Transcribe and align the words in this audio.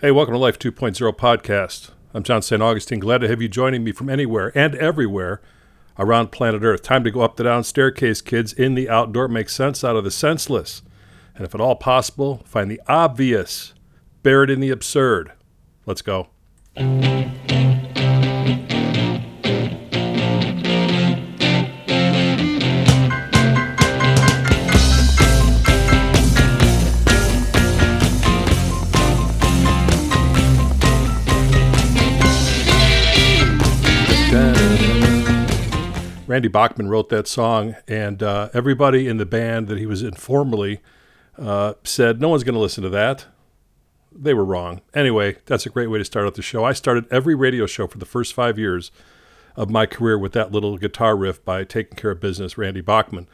Hey, 0.00 0.12
welcome 0.12 0.32
to 0.32 0.38
Life 0.38 0.58
2.0 0.58 1.12
podcast. 1.12 1.90
I'm 2.14 2.22
John 2.22 2.40
St. 2.40 2.62
Augustine. 2.62 3.00
Glad 3.00 3.18
to 3.18 3.28
have 3.28 3.42
you 3.42 3.50
joining 3.50 3.84
me 3.84 3.92
from 3.92 4.08
anywhere 4.08 4.50
and 4.54 4.74
everywhere 4.76 5.42
around 5.98 6.32
planet 6.32 6.62
Earth. 6.62 6.80
Time 6.80 7.04
to 7.04 7.10
go 7.10 7.20
up 7.20 7.36
the 7.36 7.44
down 7.44 7.64
staircase, 7.64 8.22
kids, 8.22 8.54
in 8.54 8.76
the 8.76 8.88
outdoor. 8.88 9.28
Make 9.28 9.50
sense 9.50 9.84
out 9.84 9.96
of 9.96 10.04
the 10.04 10.10
senseless. 10.10 10.80
And 11.34 11.44
if 11.44 11.54
at 11.54 11.60
all 11.60 11.76
possible, 11.76 12.42
find 12.46 12.70
the 12.70 12.80
obvious 12.88 13.74
buried 14.22 14.48
in 14.48 14.60
the 14.60 14.70
absurd. 14.70 15.32
Let's 15.84 16.00
go. 16.00 16.28
Randy 36.40 36.48
Bachman 36.48 36.88
wrote 36.88 37.10
that 37.10 37.28
song, 37.28 37.76
and 37.86 38.22
uh, 38.22 38.48
everybody 38.54 39.06
in 39.06 39.18
the 39.18 39.26
band 39.26 39.68
that 39.68 39.76
he 39.76 39.84
was 39.84 40.02
in 40.02 40.14
formerly 40.14 40.80
uh, 41.36 41.74
said, 41.84 42.18
No 42.18 42.30
one's 42.30 42.44
going 42.44 42.54
to 42.54 42.60
listen 42.60 42.82
to 42.82 42.88
that. 42.88 43.26
They 44.10 44.32
were 44.32 44.44
wrong. 44.46 44.80
Anyway, 44.94 45.36
that's 45.44 45.66
a 45.66 45.68
great 45.68 45.88
way 45.88 45.98
to 45.98 46.04
start 46.06 46.24
out 46.24 46.36
the 46.36 46.40
show. 46.40 46.64
I 46.64 46.72
started 46.72 47.04
every 47.10 47.34
radio 47.34 47.66
show 47.66 47.86
for 47.86 47.98
the 47.98 48.06
first 48.06 48.32
five 48.32 48.58
years 48.58 48.90
of 49.54 49.68
my 49.68 49.84
career 49.84 50.18
with 50.18 50.32
that 50.32 50.50
little 50.50 50.78
guitar 50.78 51.14
riff 51.14 51.44
by 51.44 51.62
Taking 51.62 51.98
Care 51.98 52.12
of 52.12 52.20
Business, 52.20 52.56
Randy 52.56 52.80
Bachman. 52.80 53.28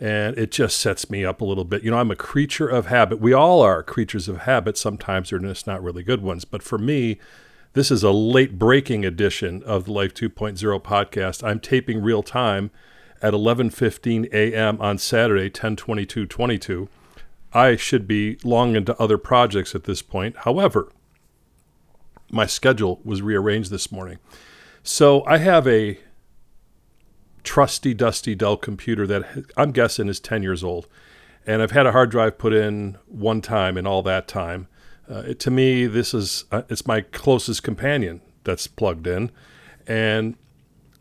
And 0.00 0.36
it 0.36 0.50
just 0.50 0.80
sets 0.80 1.08
me 1.08 1.24
up 1.24 1.40
a 1.40 1.44
little 1.44 1.64
bit. 1.64 1.84
You 1.84 1.92
know, 1.92 1.98
I'm 1.98 2.10
a 2.10 2.16
creature 2.16 2.66
of 2.66 2.86
habit. 2.86 3.20
We 3.20 3.32
all 3.32 3.60
are 3.60 3.84
creatures 3.84 4.26
of 4.26 4.38
habit. 4.38 4.76
Sometimes 4.76 5.30
they're 5.30 5.38
just 5.38 5.68
not 5.68 5.80
really 5.80 6.02
good 6.02 6.22
ones. 6.24 6.44
But 6.44 6.64
for 6.64 6.76
me, 6.76 7.20
this 7.72 7.90
is 7.90 8.02
a 8.02 8.10
late 8.10 8.58
breaking 8.58 9.04
edition 9.04 9.62
of 9.64 9.84
the 9.84 9.92
Life 9.92 10.14
2.0 10.14 10.82
podcast. 10.82 11.46
I'm 11.46 11.60
taping 11.60 12.02
real 12.02 12.22
time 12.22 12.70
at 13.20 13.34
11:15 13.34 14.28
a.m. 14.32 14.80
on 14.80 14.98
Saturday, 14.98 15.50
10/22/22. 15.50 16.88
I 17.52 17.76
should 17.76 18.06
be 18.06 18.38
long 18.44 18.76
into 18.76 19.00
other 19.00 19.18
projects 19.18 19.74
at 19.74 19.84
this 19.84 20.02
point. 20.02 20.36
However, 20.38 20.90
my 22.30 22.46
schedule 22.46 23.00
was 23.04 23.22
rearranged 23.22 23.70
this 23.70 23.90
morning. 23.90 24.18
So 24.82 25.24
I 25.26 25.38
have 25.38 25.66
a 25.66 25.98
trusty, 27.42 27.94
dusty 27.94 28.34
Dell 28.34 28.56
computer 28.56 29.06
that 29.06 29.46
I'm 29.56 29.72
guessing 29.72 30.08
is 30.08 30.20
10 30.20 30.42
years 30.42 30.62
old. 30.62 30.86
And 31.46 31.62
I've 31.62 31.70
had 31.70 31.86
a 31.86 31.92
hard 31.92 32.10
drive 32.10 32.36
put 32.36 32.52
in 32.52 32.98
one 33.06 33.40
time 33.40 33.78
in 33.78 33.86
all 33.86 34.02
that 34.02 34.28
time. 34.28 34.68
Uh, 35.10 35.22
it, 35.26 35.40
to 35.40 35.50
me, 35.50 35.86
this 35.86 36.12
is 36.12 36.44
uh, 36.52 36.62
it's 36.68 36.86
my 36.86 37.00
closest 37.00 37.62
companion 37.62 38.20
that's 38.44 38.66
plugged 38.66 39.06
in, 39.06 39.30
and 39.86 40.36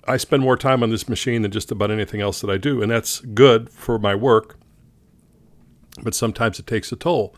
I 0.08 0.18
spend 0.18 0.44
more 0.44 0.56
time 0.56 0.82
on 0.84 0.90
this 0.90 1.10
machine 1.10 1.42
than 1.42 1.52
just 1.52 1.72
about 1.72 1.92
anything 1.92 2.22
else 2.22 2.40
that 2.42 2.50
I 2.50 2.58
do, 2.58 2.82
and 2.82 2.90
that's 2.90 3.20
good 3.20 3.70
for 3.70 4.00
my 4.00 4.16
work. 4.16 4.58
But 6.02 6.16
sometimes 6.16 6.60
it 6.60 6.68
takes 6.68 6.92
a 6.92 6.96
toll. 6.96 7.36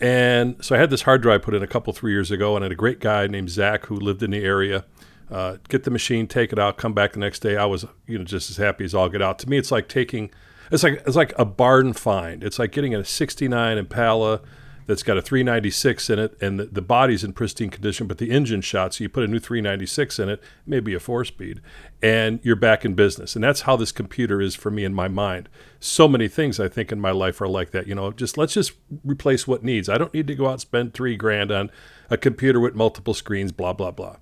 And 0.00 0.64
so 0.64 0.76
I 0.76 0.78
had 0.78 0.90
this 0.90 1.02
hard 1.02 1.22
drive 1.22 1.42
put 1.42 1.54
in 1.54 1.62
a 1.62 1.66
couple 1.66 1.92
three 1.92 2.12
years 2.12 2.30
ago, 2.30 2.54
and 2.54 2.64
I 2.64 2.66
had 2.66 2.72
a 2.72 2.76
great 2.76 3.00
guy 3.00 3.26
named 3.26 3.50
Zach 3.50 3.86
who 3.86 3.96
lived 3.96 4.22
in 4.22 4.30
the 4.30 4.44
area. 4.44 4.84
Uh, 5.30 5.56
get 5.68 5.82
the 5.82 5.90
machine, 5.90 6.26
take 6.26 6.52
it 6.52 6.58
out, 6.58 6.78
come 6.78 6.94
back 6.94 7.12
the 7.12 7.18
next 7.18 7.40
day. 7.40 7.56
I 7.56 7.66
was 7.66 7.84
you 8.06 8.16
know 8.16 8.24
just 8.24 8.48
as 8.48 8.56
happy 8.56 8.84
as 8.84 8.94
all 8.94 9.08
get 9.08 9.20
out. 9.20 9.38
To 9.40 9.48
me, 9.50 9.58
it's 9.58 9.70
like 9.70 9.88
taking 9.88 10.30
it's 10.70 10.82
like 10.82 11.02
it's 11.06 11.16
like 11.16 11.34
a 11.38 11.44
barn 11.44 11.92
find. 11.92 12.42
It's 12.42 12.58
like 12.58 12.72
getting 12.72 12.94
a 12.94 13.04
'69 13.04 13.76
Impala 13.76 14.40
that's 14.88 15.02
got 15.02 15.18
a 15.18 15.22
396 15.22 16.08
in 16.08 16.18
it, 16.18 16.36
and 16.40 16.58
the, 16.58 16.64
the 16.64 16.80
body's 16.80 17.22
in 17.22 17.34
pristine 17.34 17.68
condition, 17.68 18.06
but 18.06 18.16
the 18.16 18.30
engine 18.30 18.62
shot. 18.62 18.94
So 18.94 19.04
you 19.04 19.10
put 19.10 19.22
a 19.22 19.26
new 19.26 19.38
396 19.38 20.18
in 20.18 20.30
it, 20.30 20.42
maybe 20.66 20.94
a 20.94 20.98
four 20.98 21.26
speed, 21.26 21.60
and 22.02 22.40
you're 22.42 22.56
back 22.56 22.86
in 22.86 22.94
business. 22.94 23.34
And 23.34 23.44
that's 23.44 23.60
how 23.60 23.76
this 23.76 23.92
computer 23.92 24.40
is 24.40 24.54
for 24.54 24.70
me 24.70 24.84
in 24.84 24.94
my 24.94 25.06
mind. 25.06 25.50
So 25.78 26.08
many 26.08 26.26
things 26.26 26.58
I 26.58 26.68
think 26.68 26.90
in 26.90 27.00
my 27.00 27.10
life 27.10 27.42
are 27.42 27.48
like 27.48 27.70
that. 27.72 27.86
You 27.86 27.94
know, 27.94 28.12
just 28.12 28.38
let's 28.38 28.54
just 28.54 28.72
replace 29.04 29.46
what 29.46 29.62
needs. 29.62 29.90
I 29.90 29.98
don't 29.98 30.14
need 30.14 30.26
to 30.26 30.34
go 30.34 30.46
out 30.46 30.52
and 30.52 30.60
spend 30.62 30.94
three 30.94 31.16
grand 31.16 31.52
on 31.52 31.70
a 32.08 32.16
computer 32.16 32.58
with 32.58 32.74
multiple 32.74 33.12
screens, 33.12 33.52
blah, 33.52 33.74
blah, 33.74 33.90
blah. 33.90 34.16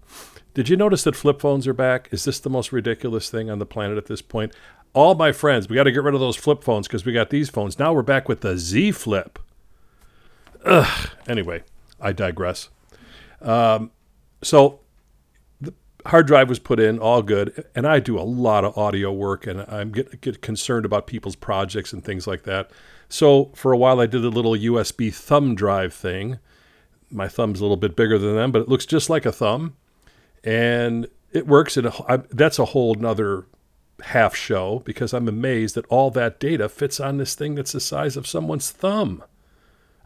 Did 0.53 0.69
you 0.69 0.77
notice 0.77 1.05
that 1.05 1.15
flip 1.15 1.41
phones 1.41 1.69
are 1.69 1.75
back? 1.75 2.09
Is 2.11 2.25
this 2.25 2.41
the 2.41 2.51
most 2.51 2.73
ridiculous 2.73 3.31
thing 3.31 3.51
on 3.51 3.61
the 3.61 3.67
planet 3.67 3.99
at 3.99 4.07
this 4.07 4.21
point? 4.21 4.53
All 4.95 5.15
my 5.15 5.31
friends, 5.31 5.69
we 5.69 5.77
got 5.77 5.85
to 5.85 5.93
get 5.93 6.03
rid 6.03 6.15
of 6.15 6.21
those 6.21 6.35
flip 6.35 6.65
phones 6.65 6.89
because 6.89 7.05
we 7.05 7.13
got 7.13 7.31
these 7.31 7.51
phones. 7.51 7.79
Now 7.79 7.93
we're 7.93 8.03
back 8.03 8.29
with 8.29 8.41
the 8.41 8.59
Z 8.59 8.91
Flip. 8.93 9.39
Ugh. 10.67 11.11
Anyway, 11.29 11.63
I 12.01 12.13
digress. 12.13 12.69
Um, 13.41 13.93
so 14.43 14.81
the 15.61 15.73
hard 16.07 16.27
drive 16.27 16.49
was 16.49 16.59
put 16.59 16.81
in, 16.81 16.99
all 16.99 17.23
good, 17.23 17.65
and 17.75 17.87
I 17.87 18.01
do 18.01 18.19
a 18.19 18.23
lot 18.23 18.65
of 18.65 18.77
audio 18.77 19.13
work, 19.13 19.47
and 19.47 19.61
I'm 19.69 19.93
get, 19.93 20.21
get 20.21 20.43
concerned 20.43 20.85
about 20.85 21.07
people's 21.07 21.37
projects 21.37 21.93
and 21.93 22.05
things 22.05 22.27
like 22.27 22.43
that. 22.43 22.71
So 23.09 23.53
for 23.55 23.73
a 23.73 23.77
while, 23.77 24.01
I 24.01 24.07
did 24.07 24.25
a 24.25 24.29
little 24.29 24.53
USB 24.53 25.15
thumb 25.15 25.55
drive 25.55 25.95
thing. 25.95 26.39
My 27.11 27.29
thumb's 27.29 27.61
a 27.61 27.63
little 27.63 27.77
bit 27.77 27.95
bigger 27.95 28.19
than 28.19 28.35
them, 28.35 28.51
but 28.51 28.63
it 28.63 28.69
looks 28.69 28.87
just 28.87 29.09
like 29.09 29.25
a 29.25 29.33
thumb, 29.33 29.77
and 30.43 31.07
it 31.33 31.47
works. 31.47 31.77
And 31.77 31.93
that's 32.31 32.59
a 32.59 32.67
whole 32.67 32.97
nother 32.97 33.47
half 34.03 34.35
show 34.35 34.81
because 34.85 35.15
I'm 35.15 35.29
amazed 35.29 35.77
that 35.77 35.87
all 35.87 36.11
that 36.11 36.41
data 36.41 36.69
fits 36.69 36.99
on 36.99 37.19
this 37.19 37.37
thing 37.37 37.55
that's 37.55 37.73
the 37.73 37.81
size 37.81 38.17
of 38.17 38.27
someone's 38.27 38.73
thumb. 38.73 39.23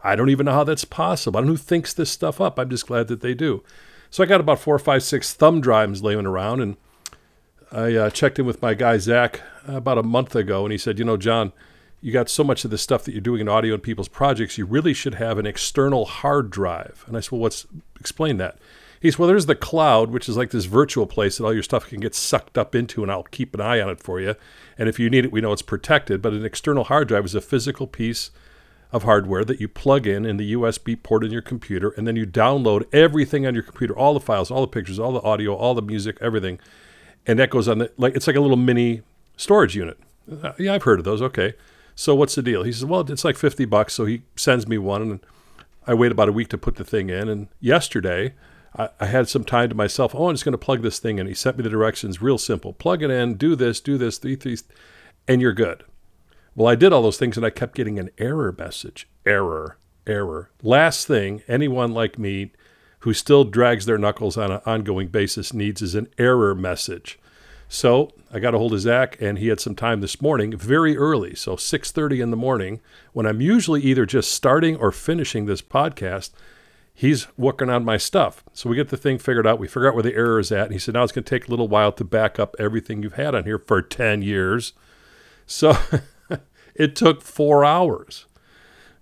I 0.03 0.15
don't 0.15 0.29
even 0.29 0.45
know 0.45 0.53
how 0.53 0.63
that's 0.63 0.85
possible. 0.85 1.37
I 1.37 1.41
don't 1.41 1.47
know 1.47 1.53
who 1.53 1.57
thinks 1.57 1.93
this 1.93 2.09
stuff 2.09 2.41
up. 2.41 2.57
I'm 2.57 2.69
just 2.69 2.87
glad 2.87 3.07
that 3.07 3.21
they 3.21 3.33
do. 3.33 3.63
So 4.09 4.23
I 4.23 4.27
got 4.27 4.41
about 4.41 4.59
four, 4.59 4.77
five, 4.77 5.03
six 5.03 5.33
thumb 5.33 5.61
drives 5.61 6.03
laying 6.03 6.25
around, 6.25 6.59
and 6.61 6.77
I 7.71 7.95
uh, 7.95 8.09
checked 8.09 8.39
in 8.39 8.45
with 8.45 8.61
my 8.61 8.73
guy 8.73 8.97
Zach 8.97 9.41
about 9.65 9.97
a 9.97 10.03
month 10.03 10.35
ago, 10.35 10.65
and 10.65 10.71
he 10.71 10.77
said, 10.77 10.99
"You 10.99 11.05
know, 11.05 11.17
John, 11.17 11.53
you 12.01 12.11
got 12.11 12.29
so 12.29 12.43
much 12.43 12.65
of 12.65 12.71
the 12.71 12.77
stuff 12.77 13.05
that 13.05 13.13
you're 13.13 13.21
doing 13.21 13.41
in 13.41 13.47
audio 13.47 13.75
and 13.75 13.83
people's 13.83 14.09
projects. 14.09 14.57
You 14.57 14.65
really 14.65 14.93
should 14.93 15.15
have 15.15 15.37
an 15.37 15.45
external 15.45 16.05
hard 16.05 16.49
drive." 16.49 17.05
And 17.07 17.15
I 17.15 17.21
said, 17.21 17.31
"Well, 17.31 17.41
what's 17.41 17.65
explain 17.99 18.37
that?" 18.37 18.57
He 18.99 19.09
said, 19.09 19.19
"Well, 19.19 19.29
there's 19.29 19.45
the 19.45 19.55
cloud, 19.55 20.11
which 20.11 20.27
is 20.27 20.35
like 20.35 20.49
this 20.49 20.65
virtual 20.65 21.07
place 21.07 21.37
that 21.37 21.45
all 21.45 21.53
your 21.53 21.63
stuff 21.63 21.87
can 21.87 22.01
get 22.01 22.13
sucked 22.13 22.57
up 22.57 22.75
into, 22.75 23.03
and 23.03 23.11
I'll 23.11 23.23
keep 23.23 23.53
an 23.53 23.61
eye 23.61 23.79
on 23.79 23.89
it 23.89 24.01
for 24.01 24.19
you. 24.19 24.35
And 24.77 24.89
if 24.89 24.99
you 24.99 25.09
need 25.09 25.23
it, 25.23 25.31
we 25.31 25.39
know 25.39 25.53
it's 25.53 25.61
protected. 25.61 26.21
But 26.21 26.33
an 26.33 26.43
external 26.43 26.83
hard 26.83 27.07
drive 27.07 27.23
is 27.23 27.35
a 27.35 27.41
physical 27.41 27.87
piece." 27.87 28.31
Of 28.91 29.03
hardware 29.03 29.45
that 29.45 29.61
you 29.61 29.67
plug 29.67 30.05
in 30.05 30.25
in 30.25 30.37
the 30.37 30.53
USB 30.53 31.01
port 31.01 31.23
in 31.23 31.31
your 31.31 31.41
computer, 31.41 31.89
and 31.91 32.05
then 32.05 32.15
you 32.15 32.25
download 32.25 32.85
everything 32.93 33.45
on 33.45 33.53
your 33.53 33.63
computer, 33.63 33.97
all 33.97 34.13
the 34.13 34.19
files, 34.19 34.51
all 34.51 34.61
the 34.61 34.67
pictures, 34.67 34.99
all 34.99 35.13
the 35.13 35.21
audio, 35.21 35.55
all 35.55 35.73
the 35.73 35.81
music, 35.81 36.17
everything, 36.21 36.59
and 37.25 37.39
that 37.39 37.49
goes 37.49 37.67
on 37.67 37.77
the 37.79 37.91
like 37.97 38.15
it's 38.15 38.27
like 38.27 38.35
a 38.35 38.41
little 38.41 38.57
mini 38.57 39.01
storage 39.37 39.75
unit. 39.75 39.97
Uh, 40.43 40.53
yeah, 40.59 40.73
I've 40.73 40.83
heard 40.83 40.99
of 40.99 41.05
those. 41.05 41.21
Okay, 41.21 41.53
so 41.95 42.15
what's 42.15 42.35
the 42.35 42.41
deal? 42.41 42.63
He 42.63 42.71
says, 42.71 42.85
well, 42.85 43.01
it's 43.09 43.23
like 43.23 43.37
fifty 43.37 43.65
bucks. 43.65 43.93
So 43.93 44.05
he 44.05 44.23
sends 44.35 44.67
me 44.67 44.77
one, 44.77 45.01
and 45.01 45.19
I 45.87 45.93
wait 45.93 46.11
about 46.11 46.29
a 46.29 46.33
week 46.33 46.49
to 46.49 46.57
put 46.57 46.75
the 46.75 46.83
thing 46.83 47.09
in. 47.09 47.29
And 47.29 47.47
yesterday, 47.59 48.33
I, 48.77 48.89
I 48.99 49.05
had 49.05 49.29
some 49.29 49.43
time 49.43 49.69
to 49.69 49.75
myself. 49.75 50.13
Oh, 50.13 50.27
I'm 50.27 50.35
just 50.35 50.45
going 50.45 50.53
to 50.53 50.57
plug 50.57 50.81
this 50.81 50.99
thing 50.99 51.17
in. 51.17 51.27
He 51.27 51.33
sent 51.33 51.57
me 51.57 51.63
the 51.63 51.69
directions, 51.69 52.21
real 52.21 52.37
simple. 52.37 52.73
Plug 52.73 53.03
it 53.03 53.09
in, 53.09 53.35
do 53.35 53.55
this, 53.55 53.79
do 53.79 53.97
this, 53.97 54.17
three, 54.17 54.35
three, 54.35 54.57
and 55.27 55.41
you're 55.41 55.53
good. 55.53 55.83
Well, 56.55 56.67
I 56.67 56.75
did 56.75 56.91
all 56.91 57.01
those 57.01 57.17
things 57.17 57.37
and 57.37 57.45
I 57.45 57.49
kept 57.49 57.75
getting 57.75 57.97
an 57.97 58.09
error 58.17 58.53
message. 58.57 59.07
Error, 59.25 59.77
error. 60.05 60.49
Last 60.61 61.07
thing 61.07 61.43
anyone 61.47 61.93
like 61.93 62.19
me 62.19 62.51
who 62.99 63.13
still 63.13 63.43
drags 63.43 63.85
their 63.85 63.97
knuckles 63.97 64.37
on 64.37 64.51
an 64.51 64.61
ongoing 64.65 65.07
basis 65.07 65.53
needs 65.53 65.81
is 65.81 65.95
an 65.95 66.07
error 66.17 66.53
message. 66.53 67.19
So 67.67 68.11
I 68.33 68.39
got 68.39 68.53
a 68.53 68.57
hold 68.57 68.73
of 68.73 68.81
Zach, 68.81 69.17
and 69.21 69.39
he 69.39 69.47
had 69.47 69.61
some 69.61 69.75
time 69.75 70.01
this 70.01 70.21
morning, 70.21 70.55
very 70.57 70.97
early, 70.97 71.35
so 71.35 71.55
6:30 71.55 72.19
in 72.19 72.29
the 72.29 72.37
morning, 72.37 72.81
when 73.13 73.25
I'm 73.25 73.39
usually 73.39 73.81
either 73.81 74.05
just 74.05 74.31
starting 74.33 74.75
or 74.75 74.91
finishing 74.91 75.45
this 75.45 75.61
podcast. 75.61 76.31
He's 76.93 77.27
working 77.37 77.69
on 77.69 77.85
my 77.85 77.95
stuff, 77.95 78.43
so 78.51 78.69
we 78.69 78.75
get 78.75 78.89
the 78.89 78.97
thing 78.97 79.17
figured 79.17 79.47
out. 79.47 79.57
We 79.57 79.69
figure 79.69 79.87
out 79.87 79.93
where 79.93 80.03
the 80.03 80.13
error 80.13 80.37
is 80.37 80.51
at, 80.51 80.65
and 80.65 80.73
he 80.73 80.79
said, 80.79 80.93
"Now 80.95 81.03
it's 81.03 81.13
going 81.13 81.23
to 81.23 81.29
take 81.29 81.47
a 81.47 81.49
little 81.49 81.69
while 81.69 81.93
to 81.93 82.03
back 82.03 82.39
up 82.39 82.55
everything 82.59 83.01
you've 83.01 83.13
had 83.13 83.33
on 83.33 83.45
here 83.45 83.57
for 83.57 83.81
10 83.81 84.21
years." 84.21 84.73
So 85.45 85.77
It 86.75 86.95
took 86.95 87.21
four 87.21 87.65
hours. 87.65 88.25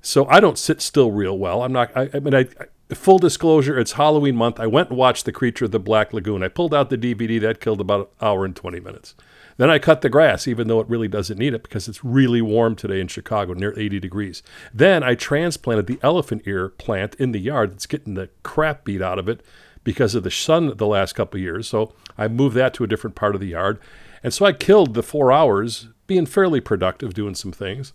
So 0.01 0.25
I 0.27 0.39
don't 0.39 0.57
sit 0.57 0.81
still 0.81 1.11
real 1.11 1.37
well. 1.37 1.63
I'm 1.63 1.73
not, 1.73 1.95
I, 1.95 2.09
I 2.13 2.19
mean, 2.19 2.33
I, 2.33 2.47
I, 2.89 2.93
full 2.95 3.19
disclosure, 3.19 3.77
it's 3.77 3.93
Halloween 3.93 4.35
month. 4.35 4.59
I 4.59 4.67
went 4.67 4.89
and 4.89 4.97
watched 4.97 5.25
The 5.25 5.31
Creature 5.31 5.65
of 5.65 5.71
the 5.71 5.79
Black 5.79 6.13
Lagoon. 6.13 6.43
I 6.43 6.47
pulled 6.47 6.73
out 6.73 6.89
the 6.89 6.97
DVD 6.97 7.39
that 7.41 7.59
killed 7.59 7.81
about 7.81 7.99
an 7.99 8.07
hour 8.21 8.45
and 8.45 8.55
20 8.55 8.79
minutes. 8.79 9.15
Then 9.57 9.69
I 9.69 9.77
cut 9.77 9.99
the 9.99 10.09
grass, 10.09 10.47
even 10.47 10.69
though 10.69 10.79
it 10.79 10.87
really 10.87 11.09
doesn't 11.09 11.37
need 11.37 11.53
it 11.53 11.63
because 11.63 11.89
it's 11.89 12.05
really 12.05 12.41
warm 12.41 12.77
today 12.77 13.01
in 13.01 13.09
Chicago, 13.09 13.53
near 13.53 13.77
80 13.77 13.99
degrees. 13.99 14.41
Then 14.73 15.03
I 15.03 15.15
transplanted 15.15 15.87
the 15.87 15.99
elephant 16.01 16.43
ear 16.45 16.69
plant 16.69 17.13
in 17.15 17.33
the 17.33 17.39
yard 17.39 17.73
that's 17.73 17.85
getting 17.85 18.13
the 18.13 18.29
crap 18.41 18.85
beat 18.85 19.01
out 19.01 19.19
of 19.19 19.27
it 19.27 19.43
because 19.83 20.15
of 20.15 20.23
the 20.23 20.31
sun 20.31 20.77
the 20.77 20.87
last 20.87 21.11
couple 21.11 21.41
years. 21.41 21.67
So 21.67 21.93
I 22.17 22.29
moved 22.29 22.55
that 22.55 22.73
to 22.75 22.85
a 22.85 22.87
different 22.87 23.17
part 23.17 23.35
of 23.35 23.41
the 23.41 23.47
yard. 23.47 23.79
And 24.23 24.33
so 24.33 24.45
I 24.45 24.53
killed 24.53 24.93
the 24.93 25.03
four 25.03 25.31
hours 25.31 25.89
being 26.07 26.25
fairly 26.25 26.59
productive, 26.59 27.13
doing 27.13 27.35
some 27.35 27.51
things. 27.51 27.93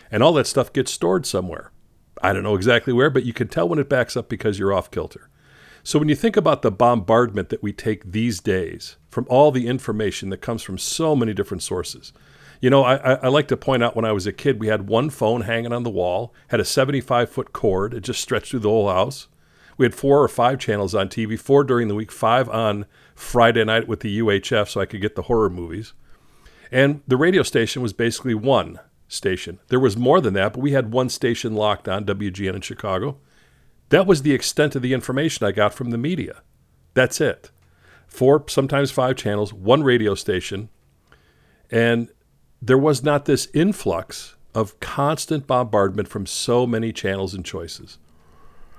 And 0.10 0.24
all 0.24 0.34
that 0.34 0.48
stuff 0.48 0.74
gets 0.74 0.92
stored 0.92 1.28
somewhere. 1.28 1.72
I 2.24 2.34
don't 2.34 2.42
know 2.42 2.56
exactly 2.56 2.94
where, 2.94 3.12
but 3.12 3.26
you 3.26 3.34
can 3.34 3.48
tell 3.48 3.70
when 3.70 3.78
it 3.78 3.90
backs 3.90 4.18
up 4.18 4.28
because 4.28 4.58
you're 4.58 4.74
off 4.74 4.90
kilter. 4.90 5.30
So 5.86 6.00
when 6.00 6.08
you 6.08 6.16
think 6.16 6.38
about 6.38 6.62
the 6.62 6.72
bombardment 6.72 7.50
that 7.50 7.62
we 7.62 7.74
take 7.74 8.12
these 8.12 8.40
days 8.40 8.96
from 9.10 9.28
all 9.30 9.52
the 9.52 9.68
information 9.68 10.30
that 10.30 10.38
comes 10.38 10.64
from 10.64 10.78
so 10.78 11.14
many 11.14 11.34
different 11.34 11.62
sources, 11.62 12.14
you 12.62 12.70
know, 12.70 12.86
I, 12.86 13.16
I, 13.16 13.28
like 13.28 13.50
to 13.50 13.58
point 13.58 13.84
out 13.84 13.94
when 13.94 14.06
I 14.06 14.14
was 14.14 14.26
a 14.26 14.32
kid, 14.32 14.62
we 14.62 14.68
had 14.68 14.88
one 14.88 15.10
phone 15.10 15.42
hanging 15.42 15.74
on 15.74 15.84
the 15.84 15.90
wall, 15.90 16.34
had 16.48 16.62
a 16.62 16.66
75 16.66 17.30
foot 17.30 17.52
cord, 17.52 17.94
it 17.94 18.00
just 18.00 18.22
stretched 18.22 18.52
through 18.52 18.62
the 18.62 18.70
whole 18.70 18.88
house. 18.88 19.28
We 19.78 19.86
had 19.86 19.94
four 19.94 20.24
or 20.24 20.30
five 20.30 20.60
channels 20.60 20.96
on 20.96 21.10
TV, 21.10 21.38
four 21.38 21.66
during 21.66 21.90
the 21.90 21.96
week, 21.96 22.14
five 22.14 22.48
on 22.48 22.86
Friday 23.14 23.66
night 23.66 23.86
with 23.86 24.00
the 24.00 24.20
UHF 24.20 24.70
so 24.70 24.80
I 24.80 24.86
could 24.86 25.02
get 25.02 25.16
the 25.16 25.24
horror 25.24 25.50
movies. 25.50 25.92
And 26.72 27.02
the 27.06 27.18
radio 27.18 27.44
station 27.44 27.82
was 27.82 27.92
basically 27.92 28.34
one 28.34 28.80
station. 29.10 29.60
There 29.68 29.80
was 29.80 29.98
more 29.98 30.22
than 30.22 30.34
that, 30.36 30.54
but 30.54 30.62
we 30.62 30.72
had 30.72 30.94
one 30.94 31.10
station 31.10 31.56
locked 31.56 31.90
on, 31.90 32.06
WGN 32.06 32.56
in 32.56 32.62
Chicago. 32.62 33.18
That 33.94 34.08
was 34.08 34.24
the 34.24 34.34
extent 34.34 34.76
of 34.76 34.82
the 34.82 34.92
information 34.92 35.46
I 35.46 35.52
got 35.52 35.72
from 35.72 35.92
the 35.92 36.00
media. 36.00 36.42
That's 36.96 37.22
it. 37.22 37.52
Four, 38.08 38.46
sometimes 38.48 38.90
five 38.90 39.16
channels, 39.16 39.54
one 39.54 39.84
radio 39.84 40.16
station. 40.16 40.70
And 41.70 42.10
there 42.60 42.76
was 42.76 43.04
not 43.04 43.26
this 43.26 43.50
influx 43.54 44.36
of 44.56 44.80
constant 44.80 45.46
bombardment 45.46 46.08
from 46.08 46.26
so 46.26 46.66
many 46.66 46.92
channels 46.92 47.36
and 47.36 47.46
choices. 47.46 48.00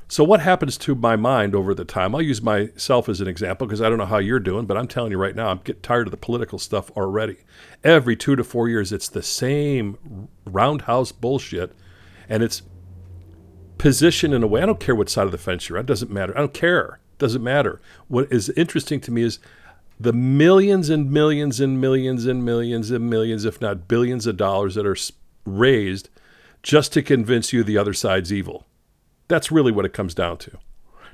So, 0.08 0.25
what 0.25 0.40
happens 0.40 0.76
to 0.78 0.96
my 0.96 1.14
mind 1.14 1.55
over 1.55 1.76
the 1.76 1.84
time? 1.84 2.12
I'll 2.16 2.20
use 2.20 2.43
myself 2.43 3.08
as 3.08 3.20
an 3.20 3.28
example 3.28 3.69
because 3.69 3.81
I 3.81 3.88
don't 3.88 3.99
know 3.99 4.06
how 4.06 4.19
you're 4.19 4.40
doing, 4.40 4.66
but 4.66 4.76
I'm 4.76 4.88
telling 4.88 5.12
you 5.12 5.19
right 5.19 5.37
now, 5.37 5.46
I'm 5.46 5.61
getting 5.62 5.82
tired 5.82 6.08
of 6.08 6.11
the 6.11 6.16
political 6.16 6.58
stuff 6.58 6.90
already. 6.96 7.37
Every 7.84 8.16
two 8.16 8.34
to 8.34 8.43
four 8.43 8.69
years, 8.69 8.90
it's 8.90 9.08
the 9.08 9.22
same 9.22 10.28
roundhouse 10.44 11.12
bullshit, 11.12 11.70
and 12.28 12.43
it's 12.43 12.62
positioned 13.79 14.35
in 14.35 14.43
a 14.43 14.47
way. 14.47 14.62
I 14.62 14.67
don't 14.67 14.81
care 14.81 14.94
what 14.94 15.09
side 15.09 15.26
of 15.26 15.32
the 15.32 15.38
fence 15.38 15.69
you're 15.69 15.79
on, 15.79 15.85
it 15.85 15.88
doesn't 15.88 16.11
matter. 16.11 16.37
I 16.37 16.41
don't 16.41 16.55
care, 16.55 17.00
doesn't 17.19 17.43
matter. 17.43 17.81
What 18.09 18.32
is 18.32 18.50
interesting 18.50 19.00
to 19.03 19.11
me 19.11 19.23
is 19.23 19.38
the 19.99 20.12
millions 20.12 20.91
and 20.91 21.11
millions 21.11 21.61
and 21.61 21.81
millions 21.81 22.26
and 22.26 22.44
millions 22.44 22.91
and 22.91 23.09
millions, 23.09 23.44
if 23.44 23.61
not 23.61 23.88
billions 23.88 24.26
of 24.26 24.37
dollars 24.37 24.75
that 24.75 24.87
are 24.87 24.97
raised 25.44 26.09
just 26.62 26.93
to 26.94 27.03
convince 27.03 27.53
you 27.53 27.62
the 27.62 27.79
other 27.79 27.93
side's 27.93 28.32
evil. 28.32 28.67
That's 29.29 29.53
really 29.53 29.73
what 29.73 29.85
it 29.85 29.93
comes 29.93 30.15
down 30.15 30.38
to. 30.38 30.59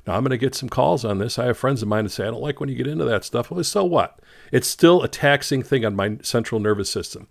Now, 0.07 0.15
I'm 0.15 0.23
going 0.23 0.31
to 0.31 0.37
get 0.37 0.55
some 0.55 0.69
calls 0.69 1.05
on 1.05 1.19
this. 1.19 1.37
I 1.37 1.45
have 1.45 1.57
friends 1.57 1.81
of 1.81 1.87
mine 1.87 2.05
that 2.05 2.09
say, 2.09 2.23
I 2.23 2.31
don't 2.31 2.41
like 2.41 2.59
when 2.59 2.69
you 2.69 2.75
get 2.75 2.87
into 2.87 3.05
that 3.05 3.23
stuff. 3.23 3.51
Well, 3.51 3.63
so 3.63 3.85
what? 3.85 4.19
It's 4.51 4.67
still 4.67 5.03
a 5.03 5.07
taxing 5.07 5.61
thing 5.61 5.85
on 5.85 5.95
my 5.95 6.17
central 6.23 6.59
nervous 6.59 6.89
system. 6.89 7.27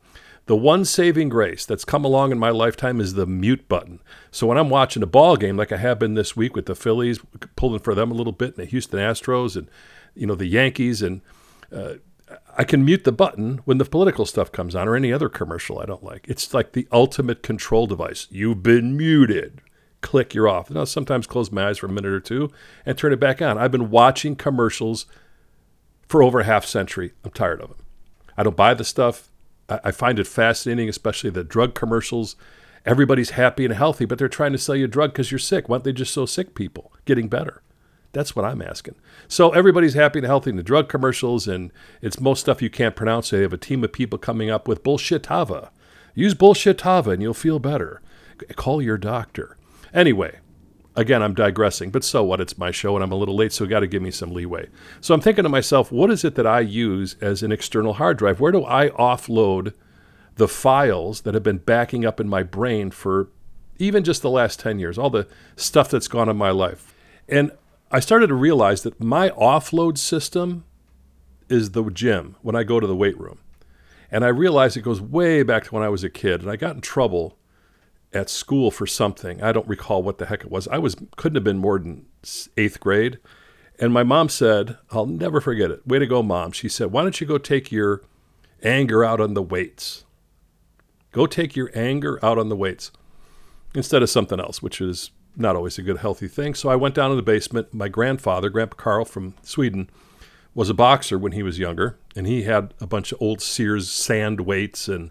The 0.47 0.57
one 0.57 0.85
saving 0.85 1.29
grace 1.29 1.65
that's 1.65 1.85
come 1.85 2.05
along 2.05 2.33
in 2.33 2.39
my 2.39 2.51
lifetime 2.51 3.01
is 3.01 3.15
the 3.15 3.27
mute 3.27 3.69
button. 3.69 4.01
So 4.31 4.47
when 4.47 4.59
I'm 4.59 4.71
watching 4.71 5.03
a 5.03 5.07
ball 5.07 5.37
game, 5.37 5.57
like 5.57 5.71
I 5.71 5.77
have 5.77 5.99
been 5.99 6.15
this 6.15 6.37
week 6.37 6.57
with 6.57 6.67
the 6.67 6.75
Phillies, 6.75 7.21
pulling 7.57 7.81
for 7.81 7.95
them 7.95 8.11
a 8.11 8.15
little 8.15 8.33
bit, 8.33 8.57
and 8.57 8.67
the 8.67 8.71
Houston 8.71 8.99
Astros, 8.99 9.57
and 9.57 9.69
you 10.15 10.27
know 10.27 10.35
the 10.35 10.47
Yankees, 10.47 11.03
and 11.03 11.21
uh, 11.75 11.95
I 12.57 12.65
can 12.65 12.85
mute 12.85 13.05
the 13.05 13.13
button 13.13 13.61
when 13.65 13.79
the 13.79 13.85
political 13.85 14.27
stuff 14.27 14.51
comes 14.51 14.75
on 14.75 14.89
or 14.89 14.97
any 14.97 15.13
other 15.13 15.29
commercial 15.29 15.79
I 15.79 15.87
don't 15.87 16.03
like. 16.03 16.27
It's 16.29 16.53
like 16.53 16.73
the 16.73 16.89
ultimate 16.91 17.43
control 17.43 17.87
device. 17.87 18.27
You've 18.31 18.63
been 18.63 18.97
muted 18.97 19.61
click, 20.01 20.35
you're 20.35 20.49
off. 20.49 20.71
Now, 20.71 20.85
sometimes 20.85 21.27
close 21.27 21.53
my 21.53 21.69
eyes 21.69 21.79
for 21.79 21.87
a 21.87 21.91
minute 21.93 22.13
or 22.13 22.21
two 22.21 22.51
and 22.87 22.97
turn 22.97 23.13
it 23.13 23.21
back 23.21 23.43
on. 23.43 23.59
I've 23.59 23.71
been 23.71 23.91
watching 23.91 24.37
commercials 24.37 25.07
for 26.09 26.23
over 26.23 26.41
a 26.41 26.44
half 26.44 26.65
century. 26.65 27.13
I'm 27.25 27.31
tired 27.31 27.61
of 27.61 27.69
them. 27.69 27.87
I 28.37 28.43
don't 28.43 28.56
buy 28.56 28.75
the 28.75 28.85
stuff. 28.85 29.30
I, 29.70 29.91
find 29.91 30.19
it 30.19 30.27
fascinating, 30.27 30.89
especially 30.89 31.31
the 31.31 31.44
drug 31.44 31.74
commercials. 31.74 32.36
Everybody's 32.84 33.31
happy 33.31 33.65
and 33.65 33.74
healthy, 33.74 34.05
but 34.05 34.19
they're 34.19 34.29
trying 34.29 34.53
to 34.53 34.58
sell 34.58 34.74
you 34.74 34.86
a 34.86 34.89
drug 34.89 35.12
because 35.12 35.31
you're 35.31 35.39
sick. 35.39 35.69
Why 35.69 35.77
don't 35.77 35.84
they 35.84 35.93
just 35.93 36.15
sell 36.15 36.27
sick 36.27 36.55
people 36.55 36.93
getting 37.05 37.29
better? 37.29 37.62
That's 38.12 38.34
what 38.34 38.44
I'm 38.44 38.62
asking. 38.62 38.96
So 39.29 39.50
everybody's 39.50 39.94
happy 39.94 40.19
and 40.19 40.27
healthy 40.27 40.50
in 40.50 40.56
the 40.56 40.62
drug 40.62 40.89
commercials, 40.89 41.46
and 41.46 41.72
it's 42.03 42.20
most 42.20 42.41
stuff 42.41 42.62
you 42.62 42.70
can't 42.70 42.96
pronounce. 42.96 43.29
So 43.29 43.36
they 43.36 43.43
have 43.43 43.53
a 43.53 43.58
team 43.58 43.84
of 43.84 43.93
people 43.93 44.19
coming 44.19 44.50
up 44.50 44.67
with 44.67 44.82
bullshitava. 44.82 45.70
Use 46.15 46.34
bullshitava 46.34 47.12
and 47.12 47.22
you'll 47.22 47.34
feel 47.34 47.58
better. 47.58 48.03
Call 48.56 48.82
your 48.82 48.98
doctor. 48.98 49.56
Anyway, 49.94 50.39
again, 50.97 51.23
I'm 51.23 51.35
digressing, 51.35 51.91
but 51.91 52.05
so 52.05 52.25
what? 52.25 52.41
It's 52.41 52.59
my 52.59 52.70
show 52.70 52.94
and 52.94 53.05
I'm 53.05 53.13
a 53.13 53.17
little 53.17 53.37
late, 53.37 53.53
so 53.53 53.67
got 53.67 53.81
to 53.81 53.87
give 53.87 54.03
me 54.03 54.11
some 54.11 54.32
leeway. 54.32 54.69
So 55.01 55.15
I'm 55.15 55.20
thinking 55.20 55.44
to 55.44 55.49
myself, 55.49 55.93
what 55.93 56.11
is 56.11 56.25
it 56.25 56.35
that 56.35 56.47
I 56.47 56.61
use 56.61 57.17
as 57.20 57.43
an 57.43 57.53
external 57.53 57.94
hard 57.94 58.19
drive? 58.19 58.41
Where 58.41 58.53
do 58.53 58.65
I 58.65 58.91
offload 58.91 59.75
the 60.37 60.49
files 60.49 61.23
that 61.23 61.35
have 61.35 61.43
been 61.43 61.59
backing 61.59 62.05
up 62.05 62.20
in 62.20 62.29
my 62.29 62.43
brain 62.43 62.91
for 62.91 63.29
even 63.79 64.05
just 64.05 64.23
the 64.23 64.31
last 64.31 64.61
10 64.61 64.79
years, 64.79 64.99
all 64.99 65.11
the 65.11 65.27
stuff 65.56 65.91
that's 65.91 66.09
gone 66.09 66.29
in 66.29 66.37
my 66.37 66.51
life? 66.51 66.94
And 67.29 67.53
I 67.91 68.01
started 68.01 68.29
to 68.29 68.35
realize 68.35 68.82
that 68.82 69.01
my 69.01 69.31
offload 69.31 69.99
system 69.99 70.65
is 71.49 71.73
the 71.73 71.82
gym 71.91 72.37
when 72.43 72.55
I 72.55 72.63
go 72.63 72.79
to 72.79 72.87
the 72.87 72.97
weight 72.97 73.19
room. 73.19 73.39
And 74.13 74.25
I 74.25 74.29
realized 74.29 74.77
it 74.77 74.82
goes 74.82 75.01
way 75.01 75.43
back 75.43 75.65
to 75.65 75.75
when 75.75 75.85
I 75.85 75.89
was 75.89 76.03
a 76.03 76.11
kid, 76.11 76.43
and 76.43 76.51
I 76.51 76.56
got 76.56 76.75
in 76.75 76.81
trouble 76.81 77.37
at 78.12 78.29
school 78.29 78.70
for 78.70 78.86
something. 78.86 79.43
I 79.43 79.52
don't 79.52 79.69
recall 79.69 80.02
what 80.02 80.19
the 80.19 80.26
heck 80.26 80.43
it 80.43 80.50
was. 80.50 80.67
I 80.69 80.79
was 80.79 80.96
couldn't 81.17 81.36
have 81.36 81.44
been 81.44 81.58
more 81.58 81.79
than 81.79 82.06
eighth 82.56 82.81
grade. 82.81 83.19
And 83.79 83.94
my 83.94 84.02
mom 84.02 84.29
said, 84.29 84.76
I'll 84.90 85.06
never 85.06 85.40
forget 85.40 85.70
it. 85.70 85.86
Way 85.86 86.00
to 86.00 86.06
go, 86.06 86.22
mom. 86.22 86.52
She 86.52 86.69
said, 86.69 86.93
Why 86.93 87.02
don't 87.02 87.20
you 87.20 87.26
go 87.26 87.38
take 87.38 87.72
your 87.72 88.02
anger 88.62 89.05
out 89.05 89.20
on 89.20 89.34
the 89.34 89.43
weights? 89.43 90.05
Go 91.12 91.26
take 91.26 91.56
your 91.56 91.70
anger 91.74 92.19
out 92.22 92.38
on 92.38 92.50
the 92.50 92.56
weights 92.56 92.93
instead 93.74 94.02
of 94.02 94.10
something 94.10 94.38
else, 94.38 94.62
which 94.62 94.81
is 94.81 95.10
not 95.36 95.56
always 95.56 95.79
a 95.79 95.82
good, 95.82 95.98
healthy 95.98 96.29
thing. 96.29 96.55
So 96.55 96.69
I 96.69 96.76
went 96.76 96.94
down 96.94 97.10
in 97.10 97.17
the 97.17 97.22
basement. 97.22 97.72
My 97.72 97.88
grandfather, 97.88 98.50
Grandpa 98.50 98.76
Carl 98.76 99.05
from 99.05 99.34
Sweden, 99.43 99.88
was 100.55 100.69
a 100.69 100.74
boxer 100.74 101.19
when 101.19 101.32
he 101.32 101.43
was 101.43 101.58
younger, 101.58 101.98
and 102.14 102.26
he 102.26 102.43
had 102.43 102.74
a 102.81 102.86
bunch 102.86 103.12
of 103.12 103.22
old 103.22 103.40
Sears 103.40 103.90
sand 103.90 104.43
weights 104.43 104.88
and 104.88 105.10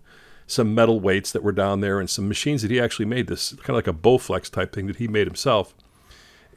some 0.50 0.74
metal 0.74 1.00
weights 1.00 1.32
that 1.32 1.44
were 1.44 1.52
down 1.52 1.80
there 1.80 2.00
and 2.00 2.10
some 2.10 2.28
machines 2.28 2.64
that 2.64 2.72
he 2.72 2.80
actually 2.80 3.06
made. 3.06 3.28
This 3.28 3.52
kind 3.54 3.70
of 3.70 3.76
like 3.76 3.88
a 3.88 3.94
Bowflex 3.94 4.50
type 4.50 4.74
thing 4.74 4.88
that 4.88 4.96
he 4.96 5.08
made 5.08 5.28
himself. 5.28 5.76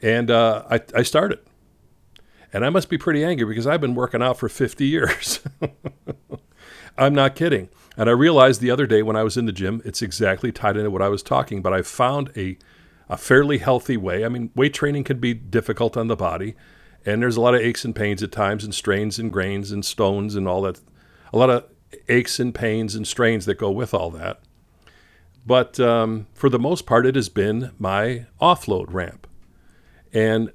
And 0.01 0.31
uh, 0.31 0.63
I, 0.69 0.81
I 0.95 1.03
started. 1.03 1.39
And 2.51 2.65
I 2.65 2.69
must 2.69 2.89
be 2.89 2.97
pretty 2.97 3.23
angry 3.23 3.45
because 3.45 3.67
I've 3.67 3.81
been 3.81 3.95
working 3.95 4.21
out 4.21 4.37
for 4.37 4.49
50 4.49 4.85
years. 4.85 5.41
I'm 6.97 7.13
not 7.13 7.35
kidding. 7.35 7.69
And 7.95 8.09
I 8.09 8.13
realized 8.13 8.61
the 8.61 8.71
other 8.71 8.87
day 8.87 9.03
when 9.03 9.15
I 9.15 9.23
was 9.23 9.37
in 9.37 9.45
the 9.45 9.51
gym, 9.51 9.81
it's 9.85 10.01
exactly 10.01 10.51
tied 10.51 10.75
into 10.75 10.89
what 10.89 11.01
I 11.03 11.09
was 11.09 11.21
talking, 11.21 11.61
but 11.61 11.73
I 11.73 11.83
found 11.83 12.31
a, 12.35 12.57
a 13.09 13.17
fairly 13.17 13.59
healthy 13.59 13.97
way. 13.97 14.25
I 14.25 14.29
mean, 14.29 14.49
weight 14.55 14.73
training 14.73 15.03
can 15.03 15.19
be 15.19 15.35
difficult 15.35 15.95
on 15.97 16.07
the 16.07 16.15
body, 16.15 16.55
and 17.05 17.21
there's 17.21 17.37
a 17.37 17.41
lot 17.41 17.53
of 17.53 17.61
aches 17.61 17.85
and 17.85 17.95
pains 17.95 18.23
at 18.23 18.31
times, 18.31 18.63
and 18.63 18.73
strains 18.73 19.19
and 19.19 19.31
grains 19.31 19.71
and 19.71 19.85
stones 19.85 20.35
and 20.35 20.47
all 20.47 20.63
that. 20.63 20.79
A 21.31 21.37
lot 21.37 21.49
of 21.51 21.65
aches 22.07 22.39
and 22.39 22.53
pains 22.53 22.95
and 22.95 23.07
strains 23.07 23.45
that 23.45 23.55
go 23.57 23.71
with 23.71 23.93
all 23.93 24.09
that. 24.11 24.41
But 25.45 25.79
um, 25.79 26.27
for 26.33 26.49
the 26.49 26.59
most 26.59 26.85
part, 26.85 27.05
it 27.05 27.15
has 27.15 27.29
been 27.29 27.71
my 27.77 28.25
offload 28.41 28.93
ramp. 28.93 29.27
And 30.13 30.51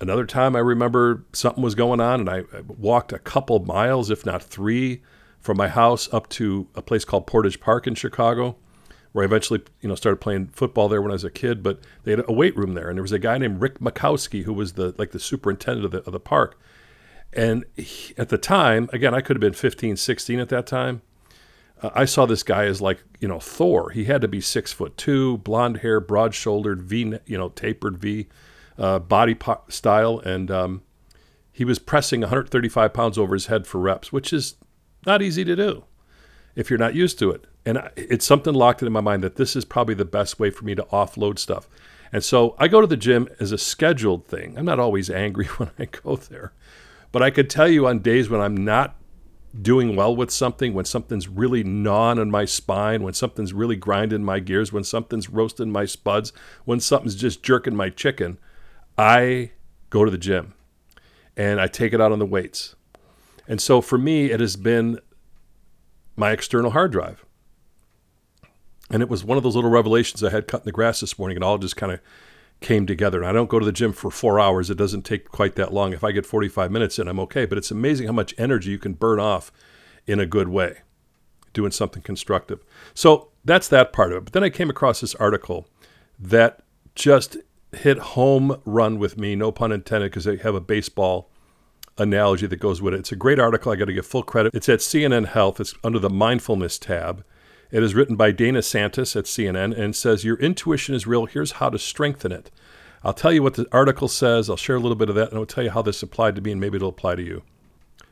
another 0.00 0.26
time 0.26 0.56
I 0.56 0.60
remember 0.60 1.24
something 1.32 1.62
was 1.62 1.74
going 1.74 2.00
on, 2.00 2.20
and 2.20 2.30
I 2.30 2.42
walked 2.66 3.12
a 3.12 3.18
couple 3.18 3.58
miles, 3.60 4.10
if 4.10 4.26
not 4.26 4.42
three, 4.42 5.02
from 5.38 5.56
my 5.56 5.68
house 5.68 6.12
up 6.12 6.28
to 6.30 6.68
a 6.74 6.82
place 6.82 7.04
called 7.04 7.26
Portage 7.26 7.60
Park 7.60 7.86
in 7.86 7.94
Chicago, 7.94 8.56
where 9.12 9.22
I 9.22 9.26
eventually, 9.26 9.62
you 9.80 9.88
know, 9.88 9.94
started 9.94 10.20
playing 10.20 10.48
football 10.48 10.88
there 10.88 11.02
when 11.02 11.10
I 11.10 11.14
was 11.14 11.24
a 11.24 11.30
kid. 11.30 11.62
But 11.62 11.80
they 12.04 12.12
had 12.12 12.24
a 12.26 12.32
weight 12.32 12.56
room 12.56 12.74
there, 12.74 12.88
and 12.88 12.96
there 12.96 13.02
was 13.02 13.12
a 13.12 13.18
guy 13.18 13.38
named 13.38 13.60
Rick 13.60 13.78
Makowski 13.78 14.44
who 14.44 14.52
was 14.52 14.72
the 14.72 14.94
like 14.98 15.12
the 15.12 15.20
superintendent 15.20 15.84
of 15.84 15.92
the, 15.92 15.98
of 16.04 16.12
the 16.12 16.20
park. 16.20 16.58
And 17.32 17.64
he, 17.76 18.14
at 18.18 18.28
the 18.28 18.38
time, 18.38 18.88
again, 18.92 19.14
I 19.14 19.20
could 19.20 19.36
have 19.36 19.40
been 19.40 19.52
15, 19.52 19.96
16 19.96 20.40
at 20.40 20.48
that 20.48 20.66
time. 20.66 21.02
Uh, 21.80 21.90
I 21.94 22.04
saw 22.04 22.26
this 22.26 22.42
guy 22.42 22.64
as 22.64 22.80
like, 22.80 23.02
you 23.20 23.28
know, 23.28 23.38
Thor. 23.40 23.90
He 23.90 24.06
had 24.06 24.20
to 24.20 24.28
be 24.28 24.40
six 24.40 24.72
foot 24.72 24.96
two, 24.96 25.38
blonde 25.38 25.78
hair, 25.78 26.00
broad 26.00 26.34
shouldered, 26.34 26.82
V, 26.82 27.14
you 27.26 27.38
know, 27.38 27.50
tapered 27.50 27.98
V 27.98 28.28
uh, 28.78 28.98
body 28.98 29.34
po- 29.34 29.62
style. 29.68 30.18
And 30.18 30.50
um, 30.50 30.82
he 31.52 31.64
was 31.64 31.78
pressing 31.78 32.20
135 32.20 32.92
pounds 32.92 33.18
over 33.18 33.34
his 33.34 33.46
head 33.46 33.66
for 33.66 33.78
reps, 33.78 34.12
which 34.12 34.32
is 34.32 34.56
not 35.06 35.22
easy 35.22 35.44
to 35.44 35.56
do 35.56 35.84
if 36.56 36.68
you're 36.68 36.78
not 36.78 36.94
used 36.94 37.18
to 37.20 37.30
it. 37.30 37.46
And 37.64 37.78
I, 37.78 37.90
it's 37.96 38.24
something 38.24 38.54
locked 38.54 38.82
in 38.82 38.92
my 38.92 39.00
mind 39.00 39.22
that 39.22 39.36
this 39.36 39.54
is 39.54 39.64
probably 39.64 39.94
the 39.94 40.04
best 40.04 40.40
way 40.40 40.50
for 40.50 40.64
me 40.64 40.74
to 40.74 40.82
offload 40.84 41.38
stuff. 41.38 41.68
And 42.12 42.24
so 42.24 42.56
I 42.58 42.68
go 42.68 42.80
to 42.80 42.86
the 42.86 42.96
gym 42.96 43.28
as 43.38 43.52
a 43.52 43.58
scheduled 43.58 44.26
thing. 44.26 44.58
I'm 44.58 44.64
not 44.64 44.80
always 44.80 45.10
angry 45.10 45.46
when 45.58 45.70
I 45.78 45.84
go 45.84 46.16
there. 46.16 46.52
But 47.12 47.22
I 47.22 47.30
could 47.30 47.50
tell 47.50 47.68
you 47.68 47.86
on 47.86 48.00
days 48.00 48.28
when 48.28 48.40
I'm 48.40 48.56
not 48.56 48.96
doing 49.60 49.96
well 49.96 50.14
with 50.14 50.30
something, 50.30 50.74
when 50.74 50.84
something's 50.84 51.26
really 51.26 51.64
gnawing 51.64 52.18
on 52.18 52.30
my 52.30 52.44
spine, 52.44 53.02
when 53.02 53.14
something's 53.14 53.52
really 53.52 53.76
grinding 53.76 54.22
my 54.22 54.38
gears, 54.38 54.72
when 54.72 54.84
something's 54.84 55.28
roasting 55.28 55.72
my 55.72 55.84
spuds, 55.84 56.32
when 56.64 56.78
something's 56.78 57.16
just 57.16 57.42
jerking 57.42 57.74
my 57.74 57.90
chicken, 57.90 58.38
I 58.96 59.50
go 59.90 60.04
to 60.04 60.10
the 60.10 60.18
gym 60.18 60.54
and 61.36 61.60
I 61.60 61.66
take 61.66 61.92
it 61.92 62.00
out 62.00 62.12
on 62.12 62.20
the 62.20 62.26
weights. 62.26 62.76
And 63.48 63.60
so 63.60 63.80
for 63.80 63.98
me, 63.98 64.30
it 64.30 64.38
has 64.38 64.54
been 64.54 65.00
my 66.14 66.30
external 66.30 66.70
hard 66.70 66.92
drive. 66.92 67.24
And 68.90 69.02
it 69.02 69.08
was 69.08 69.24
one 69.24 69.36
of 69.36 69.42
those 69.42 69.56
little 69.56 69.70
revelations 69.70 70.22
I 70.22 70.30
had 70.30 70.46
cutting 70.46 70.64
the 70.64 70.72
grass 70.72 71.00
this 71.00 71.18
morning, 71.18 71.36
and 71.36 71.44
all 71.44 71.58
just 71.58 71.76
kind 71.76 71.92
of 71.92 72.00
came 72.60 72.86
together. 72.86 73.18
And 73.18 73.28
I 73.28 73.32
don't 73.32 73.48
go 73.48 73.58
to 73.58 73.66
the 73.66 73.72
gym 73.72 73.92
for 73.92 74.10
four 74.10 74.38
hours. 74.38 74.70
It 74.70 74.76
doesn't 74.76 75.02
take 75.02 75.28
quite 75.30 75.54
that 75.56 75.72
long. 75.72 75.92
If 75.92 76.04
I 76.04 76.12
get 76.12 76.26
45 76.26 76.70
minutes 76.70 76.98
in, 76.98 77.08
I'm 77.08 77.20
okay. 77.20 77.46
But 77.46 77.58
it's 77.58 77.70
amazing 77.70 78.06
how 78.06 78.12
much 78.12 78.34
energy 78.38 78.70
you 78.70 78.78
can 78.78 78.94
burn 78.94 79.18
off 79.18 79.50
in 80.06 80.20
a 80.20 80.26
good 80.26 80.48
way, 80.48 80.80
doing 81.52 81.72
something 81.72 82.02
constructive. 82.02 82.64
So 82.94 83.28
that's 83.44 83.68
that 83.68 83.92
part 83.92 84.12
of 84.12 84.18
it. 84.18 84.24
But 84.24 84.32
then 84.34 84.44
I 84.44 84.50
came 84.50 84.70
across 84.70 85.00
this 85.00 85.14
article 85.16 85.66
that 86.18 86.60
just 86.94 87.36
hit 87.72 87.98
home 87.98 88.60
run 88.64 88.98
with 88.98 89.16
me, 89.16 89.36
no 89.36 89.52
pun 89.52 89.72
intended, 89.72 90.10
because 90.10 90.24
they 90.24 90.36
have 90.36 90.54
a 90.54 90.60
baseball 90.60 91.30
analogy 91.98 92.46
that 92.46 92.56
goes 92.56 92.82
with 92.82 92.94
it. 92.94 93.00
It's 93.00 93.12
a 93.12 93.16
great 93.16 93.38
article. 93.38 93.72
I 93.72 93.76
got 93.76 93.86
to 93.86 93.92
give 93.92 94.06
full 94.06 94.22
credit. 94.22 94.54
It's 94.54 94.68
at 94.68 94.80
CNN 94.80 95.26
Health. 95.26 95.60
It's 95.60 95.74
under 95.84 95.98
the 95.98 96.10
mindfulness 96.10 96.78
tab. 96.78 97.24
It 97.70 97.82
is 97.82 97.94
written 97.94 98.16
by 98.16 98.32
Dana 98.32 98.62
Santas 98.62 99.14
at 99.14 99.26
CNN 99.26 99.78
and 99.78 99.94
says, 99.94 100.24
Your 100.24 100.36
intuition 100.38 100.94
is 100.94 101.06
real. 101.06 101.26
Here's 101.26 101.52
how 101.52 101.68
to 101.68 101.78
strengthen 101.78 102.32
it. 102.32 102.50
I'll 103.04 103.14
tell 103.14 103.32
you 103.32 103.42
what 103.42 103.54
the 103.54 103.66
article 103.70 104.08
says. 104.08 104.50
I'll 104.50 104.56
share 104.56 104.76
a 104.76 104.80
little 104.80 104.96
bit 104.96 105.08
of 105.08 105.14
that 105.14 105.30
and 105.30 105.38
I'll 105.38 105.46
tell 105.46 105.64
you 105.64 105.70
how 105.70 105.82
this 105.82 106.02
applied 106.02 106.34
to 106.34 106.40
me 106.40 106.52
and 106.52 106.60
maybe 106.60 106.76
it'll 106.76 106.88
apply 106.88 107.14
to 107.14 107.22
you. 107.22 107.42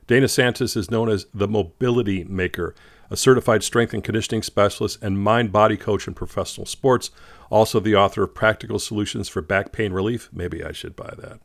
Dana 0.07 0.29
Santas 0.29 0.77
is 0.77 0.91
known 0.91 1.11
as 1.11 1.27
the 1.35 1.49
mobility 1.49 2.25
maker, 2.25 2.75
a 3.11 3.17
certified 3.17 3.63
strength 3.63 3.93
and 3.93 4.03
conditioning 4.03 4.43
specialist 4.43 5.03
and 5.03 5.23
mind 5.23 5.53
body 5.53 5.77
coach 5.77 6.09
in 6.09 6.15
professional 6.15 6.65
sports, 6.65 7.11
also 7.51 7.79
the 7.81 7.97
author 7.97 8.23
of 8.23 8.35
Practical 8.35 8.79
Solutions 8.79 9.29
for 9.29 9.43
Back 9.43 9.73
Pain 9.73 9.93
Relief. 9.93 10.31
Maybe 10.33 10.65
I 10.65 10.73
should 10.73 10.97
buy 10.97 11.13
that. 11.19 11.41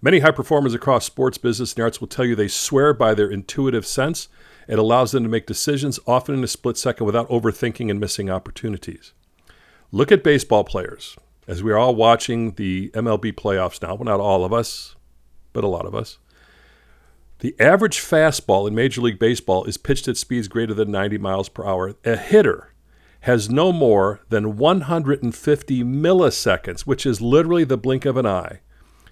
Many 0.00 0.20
high 0.20 0.30
performers 0.30 0.74
across 0.74 1.04
sports, 1.04 1.38
business, 1.38 1.72
and 1.74 1.82
arts 1.82 2.00
will 2.00 2.06
tell 2.06 2.24
you 2.24 2.36
they 2.36 2.46
swear 2.46 2.94
by 2.94 3.14
their 3.14 3.28
intuitive 3.28 3.84
sense 3.84 4.28
it 4.68 4.78
allows 4.78 5.12
them 5.12 5.22
to 5.22 5.28
make 5.28 5.46
decisions 5.46 5.98
often 6.06 6.34
in 6.34 6.44
a 6.44 6.48
split 6.48 6.76
second 6.76 7.06
without 7.06 7.28
overthinking 7.28 7.90
and 7.90 7.98
missing 7.98 8.30
opportunities. 8.30 9.12
Look 9.90 10.12
at 10.12 10.22
baseball 10.22 10.64
players. 10.64 11.16
As 11.46 11.62
we 11.62 11.72
are 11.72 11.78
all 11.78 11.94
watching 11.94 12.52
the 12.52 12.90
MLB 12.90 13.32
playoffs 13.32 13.80
now, 13.80 13.94
well, 13.94 14.04
not 14.04 14.20
all 14.20 14.44
of 14.44 14.52
us, 14.52 14.94
but 15.54 15.64
a 15.64 15.68
lot 15.68 15.86
of 15.86 15.94
us. 15.94 16.18
The 17.38 17.54
average 17.58 17.98
fastball 17.98 18.68
in 18.68 18.74
Major 18.74 19.00
League 19.00 19.18
Baseball 19.18 19.64
is 19.64 19.78
pitched 19.78 20.08
at 20.08 20.16
speeds 20.16 20.48
greater 20.48 20.74
than 20.74 20.90
90 20.90 21.18
miles 21.18 21.48
per 21.48 21.64
hour. 21.64 21.94
A 22.04 22.16
hitter 22.16 22.74
has 23.20 23.48
no 23.48 23.72
more 23.72 24.20
than 24.28 24.56
150 24.56 25.84
milliseconds, 25.84 26.80
which 26.80 27.06
is 27.06 27.20
literally 27.20 27.64
the 27.64 27.78
blink 27.78 28.04
of 28.04 28.16
an 28.16 28.26
eye, 28.26 28.60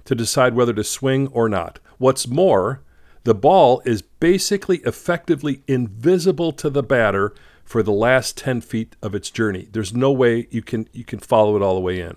to 0.05 0.15
decide 0.15 0.55
whether 0.55 0.73
to 0.73 0.85
swing 0.85 1.29
or 1.29 1.49
not. 1.49 1.79
What's 1.99 2.29
more, 2.29 2.83
the 3.26 3.35
ball 3.35 3.83
is 3.85 4.02
basically 4.02 4.76
effectively 4.85 5.61
invisible 5.66 6.52
to 6.52 6.71
the 6.71 6.83
batter 6.83 7.35
for 7.64 7.83
the 7.83 7.90
last 7.90 8.37
10 8.37 8.61
feet 8.61 8.95
of 9.02 9.16
its 9.16 9.30
journey. 9.30 9.66
There's 9.73 9.92
no 9.92 10.12
way 10.12 10.47
you 10.52 10.62
can 10.62 10.88
you 10.92 11.02
can 11.02 11.18
follow 11.18 11.56
it 11.56 11.62
all 11.62 11.75
the 11.75 11.80
way 11.80 12.00
in. 12.00 12.16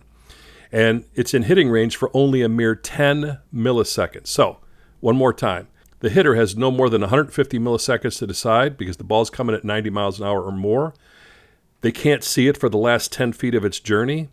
And 0.72 1.06
it's 1.16 1.34
in 1.34 1.44
hitting 1.44 1.72
range 1.72 1.98
for 1.98 2.12
only 2.14 2.44
a 2.44 2.48
mere 2.48 2.76
10 2.76 3.40
milliseconds. 3.52 4.28
So, 4.28 4.60
one 5.00 5.16
more 5.16 5.34
time. 5.34 5.68
The 6.02 6.12
hitter 6.12 6.36
has 6.36 6.56
no 6.56 6.70
more 6.70 6.92
than 6.92 7.02
150 7.02 7.58
milliseconds 7.58 8.20
to 8.20 8.28
decide 8.28 8.78
because 8.78 8.98
the 8.98 9.04
ball's 9.04 9.32
coming 9.32 9.56
at 9.56 9.64
90 9.66 9.90
miles 9.90 10.20
an 10.20 10.28
hour 10.28 10.44
or 10.44 10.52
more. 10.52 10.94
They 11.82 11.92
can't 11.92 12.24
see 12.24 12.48
it 12.48 12.56
for 12.56 12.70
the 12.70 12.78
last 12.78 13.12
10 13.12 13.34
feet 13.34 13.56
of 13.56 13.66
its 13.66 13.80
journey. 13.80 14.30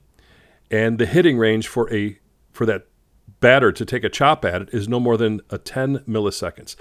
And 0.71 0.99
the 0.99 1.07
hitting 1.07 1.39
range 1.39 1.69
for 1.69 1.91
a 1.91 2.19
for 2.53 2.67
that 2.67 2.87
batter 3.41 3.73
to 3.73 3.85
take 3.85 4.05
a 4.05 4.09
chop 4.09 4.45
at 4.45 4.63
it 4.63 4.69
is 4.73 4.89
no 4.89 5.01
more 5.01 5.17
than 5.17 5.41
a 5.51 5.59
10 5.59 5.99
milliseconds. 6.01 6.77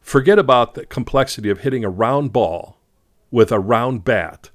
Forget 0.00 0.38
about 0.38 0.74
the 0.74 0.86
complexity 0.86 1.48
of 1.50 1.60
hitting 1.60 1.84
a 1.84 1.90
round 1.90 2.32
ball 2.32 2.78
with 3.30 3.52
a 3.52 3.60
round 3.60 4.04
bat 4.04 4.50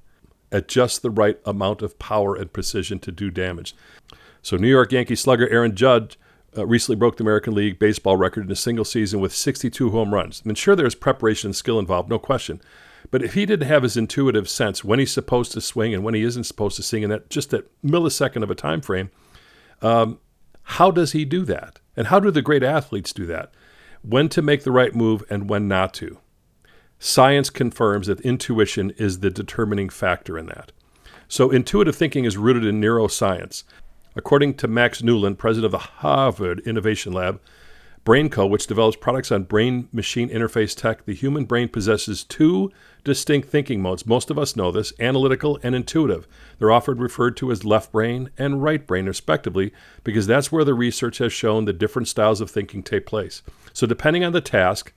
at 0.51 0.67
just 0.67 1.01
the 1.01 1.09
right 1.09 1.39
amount 1.45 1.81
of 1.81 1.99
power 1.99 2.35
and 2.35 2.51
precision 2.51 2.99
to 2.99 3.11
do 3.11 3.29
damage. 3.29 3.75
So, 4.41 4.55
New 4.55 4.69
York 4.69 4.91
Yankee 4.91 5.15
slugger 5.15 5.49
Aaron 5.49 5.75
Judge 5.75 6.17
uh, 6.57 6.65
recently 6.65 6.95
broke 6.95 7.17
the 7.17 7.23
American 7.23 7.53
League 7.53 7.79
baseball 7.79 8.17
record 8.17 8.45
in 8.45 8.51
a 8.51 8.55
single 8.55 8.85
season 8.85 9.19
with 9.19 9.33
62 9.33 9.89
home 9.89 10.13
runs. 10.13 10.45
Mean, 10.45 10.55
sure, 10.55 10.75
there's 10.75 10.95
preparation 10.95 11.49
and 11.49 11.55
skill 11.55 11.79
involved, 11.79 12.09
no 12.09 12.19
question. 12.19 12.61
But 13.11 13.23
if 13.23 13.33
he 13.33 13.45
didn't 13.45 13.67
have 13.67 13.83
his 13.83 13.95
intuitive 13.95 14.49
sense 14.49 14.83
when 14.83 14.99
he's 14.99 15.11
supposed 15.11 15.51
to 15.53 15.61
swing 15.61 15.93
and 15.93 16.03
when 16.03 16.13
he 16.13 16.23
isn't 16.23 16.45
supposed 16.45 16.75
to 16.77 16.83
swing 16.83 17.03
in 17.03 17.09
that 17.09 17.29
just 17.29 17.51
that 17.51 17.69
millisecond 17.83 18.43
of 18.43 18.51
a 18.51 18.55
time 18.55 18.81
frame, 18.81 19.11
um, 19.81 20.19
how 20.71 20.91
does 20.91 21.13
he 21.13 21.23
do 21.23 21.45
that? 21.45 21.79
And 21.95 22.07
how 22.07 22.19
do 22.19 22.29
the 22.29 22.41
great 22.41 22.61
athletes 22.61 23.13
do 23.13 23.25
that? 23.27 23.51
When 24.01 24.27
to 24.29 24.41
make 24.41 24.63
the 24.63 24.71
right 24.71 24.93
move 24.93 25.23
and 25.29 25.49
when 25.49 25.67
not 25.67 25.93
to. 25.95 26.19
Science 26.99 27.49
confirms 27.49 28.07
that 28.07 28.19
intuition 28.21 28.91
is 28.97 29.19
the 29.19 29.29
determining 29.29 29.87
factor 29.87 30.37
in 30.37 30.47
that. 30.47 30.73
So, 31.29 31.51
intuitive 31.51 31.95
thinking 31.95 32.25
is 32.25 32.37
rooted 32.37 32.65
in 32.65 32.81
neuroscience. 32.81 33.63
According 34.15 34.55
to 34.55 34.67
Max 34.67 35.01
Newlon, 35.01 35.37
president 35.37 35.65
of 35.65 35.71
the 35.71 35.87
Harvard 36.01 36.59
Innovation 36.59 37.13
Lab, 37.13 37.39
BrainCo, 38.07 38.49
which 38.49 38.67
develops 38.67 38.95
products 38.95 39.33
on 39.33 39.43
brain 39.43 39.89
machine 39.91 40.29
interface 40.29 40.73
tech, 40.73 41.03
the 41.03 41.13
human 41.13 41.43
brain 41.43 41.67
possesses 41.67 42.23
two 42.23 42.71
distinct 43.03 43.49
thinking 43.49 43.81
modes. 43.81 44.05
Most 44.05 44.29
of 44.29 44.39
us 44.39 44.55
know 44.55 44.71
this 44.71 44.93
analytical 44.97 45.59
and 45.61 45.75
intuitive. 45.75 46.25
They're 46.57 46.71
often 46.71 46.99
referred 46.99 47.35
to 47.35 47.51
as 47.51 47.65
left 47.65 47.91
brain 47.91 48.29
and 48.37 48.63
right 48.63 48.87
brain, 48.87 49.07
respectively, 49.07 49.73
because 50.05 50.25
that's 50.25 50.53
where 50.53 50.63
the 50.63 50.73
research 50.73 51.17
has 51.17 51.33
shown 51.33 51.65
that 51.65 51.79
different 51.79 52.07
styles 52.07 52.39
of 52.39 52.49
thinking 52.49 52.81
take 52.81 53.05
place. 53.05 53.41
So, 53.73 53.85
depending 53.85 54.23
on 54.23 54.31
the 54.31 54.39
task, 54.39 54.93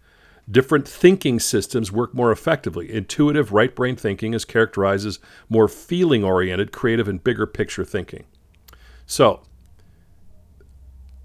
different 0.49 0.87
thinking 0.87 1.41
systems 1.41 1.91
work 1.91 2.15
more 2.15 2.31
effectively. 2.31 2.95
Intuitive 2.95 3.53
right 3.53 3.75
brain 3.75 3.97
thinking 3.97 4.35
is 4.35 4.45
characterized 4.45 5.05
as 5.05 5.19
more 5.49 5.67
feeling 5.67 6.23
oriented, 6.23 6.71
creative, 6.71 7.09
and 7.09 7.25
bigger 7.25 7.49
picture 7.49 7.85
thinking. 7.85 8.27
So, 9.05 9.43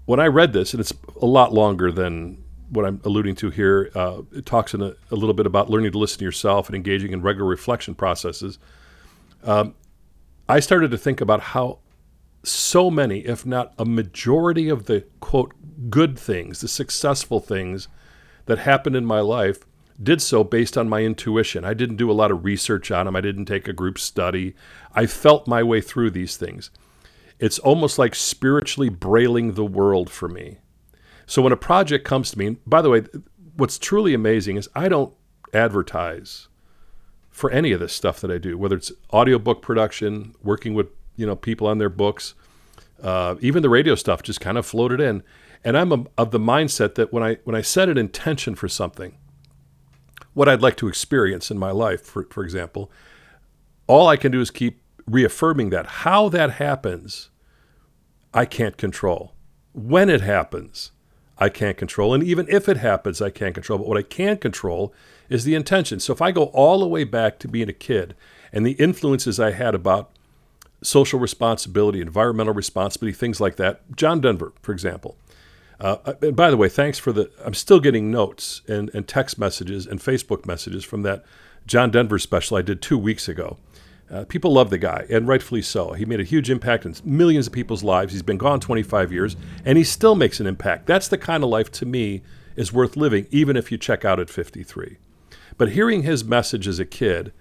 when 0.06 0.20
I 0.20 0.26
read 0.26 0.52
this, 0.52 0.72
and 0.72 0.80
it's 0.80 0.94
a 1.20 1.26
lot 1.26 1.52
longer 1.52 1.92
than 1.92 2.42
what 2.70 2.84
I'm 2.84 3.00
alluding 3.04 3.36
to 3.36 3.50
here, 3.50 3.90
uh, 3.94 4.22
it 4.32 4.46
talks 4.46 4.74
in 4.74 4.82
a, 4.82 4.94
a, 5.10 5.14
little 5.14 5.34
bit 5.34 5.46
about 5.46 5.70
learning 5.70 5.92
to 5.92 5.98
listen 5.98 6.18
to 6.18 6.24
yourself 6.24 6.68
and 6.68 6.74
engaging 6.74 7.12
in 7.12 7.22
regular 7.22 7.48
reflection 7.48 7.94
processes. 7.94 8.58
Um, 9.44 9.74
I 10.48 10.60
started 10.60 10.90
to 10.92 10.98
think 10.98 11.20
about 11.20 11.40
how 11.40 11.78
so 12.42 12.90
many, 12.90 13.20
if 13.20 13.44
not 13.44 13.72
a 13.78 13.84
majority 13.84 14.68
of 14.68 14.86
the 14.86 15.04
quote 15.20 15.52
good 15.90 16.18
things, 16.18 16.60
the 16.60 16.68
successful 16.68 17.40
things 17.40 17.88
that 18.46 18.58
happened 18.58 18.96
in 18.96 19.04
my 19.04 19.20
life, 19.20 19.64
did 20.00 20.20
so 20.20 20.44
based 20.44 20.76
on 20.76 20.88
my 20.88 21.02
intuition. 21.02 21.64
I 21.64 21.74
didn't 21.74 21.96
do 21.96 22.10
a 22.10 22.12
lot 22.12 22.30
of 22.30 22.44
research 22.44 22.90
on 22.90 23.06
them. 23.06 23.16
I 23.16 23.20
didn't 23.20 23.46
take 23.46 23.66
a 23.66 23.72
group 23.72 23.98
study. 23.98 24.54
I 24.94 25.06
felt 25.06 25.48
my 25.48 25.62
way 25.62 25.80
through 25.80 26.10
these 26.10 26.36
things. 26.36 26.70
It's 27.38 27.58
almost 27.58 27.98
like 27.98 28.14
spiritually 28.14 28.88
brailing 28.88 29.54
the 29.54 29.64
world 29.64 30.10
for 30.10 30.28
me. 30.28 30.58
So 31.26 31.42
when 31.42 31.52
a 31.52 31.56
project 31.56 32.04
comes 32.04 32.30
to 32.30 32.38
me, 32.38 32.56
by 32.66 32.80
the 32.80 32.90
way, 32.90 33.02
what's 33.56 33.78
truly 33.78 34.14
amazing 34.14 34.56
is 34.56 34.68
I 34.74 34.88
don't 34.88 35.12
advertise 35.52 36.48
for 37.30 37.50
any 37.50 37.72
of 37.72 37.80
this 37.80 37.92
stuff 37.92 38.20
that 38.20 38.30
I 38.30 38.38
do, 38.38 38.56
whether 38.56 38.76
it's 38.76 38.92
audiobook 39.12 39.60
production, 39.60 40.34
working 40.42 40.72
with 40.72 40.88
you 41.16 41.26
know 41.26 41.36
people 41.36 41.66
on 41.66 41.78
their 41.78 41.90
books, 41.90 42.34
uh, 43.02 43.34
even 43.40 43.62
the 43.62 43.68
radio 43.68 43.94
stuff 43.94 44.22
just 44.22 44.40
kind 44.40 44.56
of 44.56 44.64
floated 44.64 45.00
in. 45.00 45.22
And 45.64 45.76
I'm 45.76 45.92
a, 45.92 46.04
of 46.16 46.30
the 46.30 46.38
mindset 46.38 46.94
that 46.94 47.12
when 47.12 47.22
I 47.22 47.38
when 47.44 47.56
I 47.56 47.60
set 47.60 47.88
an 47.88 47.98
intention 47.98 48.54
for 48.54 48.68
something, 48.68 49.18
what 50.32 50.48
I'd 50.48 50.62
like 50.62 50.76
to 50.76 50.88
experience 50.88 51.50
in 51.50 51.58
my 51.58 51.72
life, 51.72 52.02
for, 52.02 52.24
for 52.30 52.44
example, 52.44 52.90
all 53.86 54.06
I 54.06 54.16
can 54.16 54.30
do 54.30 54.40
is 54.40 54.50
keep 54.50 54.80
reaffirming 55.06 55.70
that. 55.70 55.86
How 55.86 56.28
that 56.30 56.52
happens, 56.52 57.30
I 58.34 58.44
can't 58.44 58.76
control. 58.76 59.34
When 59.72 60.08
it 60.08 60.20
happens, 60.20 60.92
I 61.38 61.48
can't 61.48 61.76
control. 61.76 62.14
And 62.14 62.22
even 62.22 62.46
if 62.48 62.68
it 62.68 62.78
happens, 62.78 63.20
I 63.20 63.30
can't 63.30 63.54
control. 63.54 63.78
But 63.78 63.88
what 63.88 63.98
I 63.98 64.02
can 64.02 64.38
control 64.38 64.94
is 65.28 65.44
the 65.44 65.54
intention. 65.54 66.00
So 66.00 66.12
if 66.12 66.22
I 66.22 66.32
go 66.32 66.44
all 66.44 66.80
the 66.80 66.88
way 66.88 67.04
back 67.04 67.38
to 67.40 67.48
being 67.48 67.68
a 67.68 67.74
kid 67.74 68.14
and 68.52 68.64
the 68.64 68.72
influences 68.72 69.38
I 69.38 69.52
had 69.52 69.74
about 69.74 70.10
social 70.82 71.18
responsibility, 71.18 72.00
environmental 72.00 72.54
responsibility, 72.54 73.16
things 73.16 73.40
like 73.40 73.56
that, 73.56 73.82
John 73.96 74.20
Denver, 74.20 74.52
for 74.62 74.72
example. 74.72 75.16
Uh, 75.78 76.14
and 76.22 76.34
by 76.36 76.50
the 76.50 76.56
way, 76.56 76.70
thanks 76.70 76.98
for 76.98 77.12
the. 77.12 77.30
I'm 77.44 77.52
still 77.52 77.80
getting 77.80 78.10
notes 78.10 78.62
and, 78.66 78.90
and 78.94 79.06
text 79.06 79.38
messages 79.38 79.86
and 79.86 80.00
Facebook 80.00 80.46
messages 80.46 80.84
from 80.84 81.02
that 81.02 81.22
John 81.66 81.90
Denver 81.90 82.18
special 82.18 82.56
I 82.56 82.62
did 82.62 82.80
two 82.80 82.96
weeks 82.96 83.28
ago. 83.28 83.58
Uh, 84.10 84.24
people 84.24 84.52
love 84.52 84.70
the 84.70 84.78
guy, 84.78 85.04
and 85.10 85.26
rightfully 85.26 85.62
so. 85.62 85.92
He 85.92 86.04
made 86.04 86.20
a 86.20 86.24
huge 86.24 86.48
impact 86.48 86.86
in 86.86 86.94
millions 87.04 87.48
of 87.48 87.52
people's 87.52 87.82
lives. 87.82 88.12
He's 88.12 88.22
been 88.22 88.38
gone 88.38 88.60
25 88.60 89.12
years, 89.12 89.36
and 89.64 89.76
he 89.76 89.84
still 89.84 90.14
makes 90.14 90.38
an 90.38 90.46
impact. 90.46 90.86
That's 90.86 91.08
the 91.08 91.18
kind 91.18 91.42
of 91.42 91.50
life, 91.50 91.72
to 91.72 91.86
me, 91.86 92.22
is 92.54 92.72
worth 92.72 92.96
living, 92.96 93.26
even 93.30 93.56
if 93.56 93.72
you 93.72 93.78
check 93.78 94.04
out 94.04 94.20
at 94.20 94.30
53. 94.30 94.98
But 95.58 95.72
hearing 95.72 96.02
his 96.02 96.24
message 96.24 96.68
as 96.68 96.78
a 96.78 96.84
kid, 96.84 97.32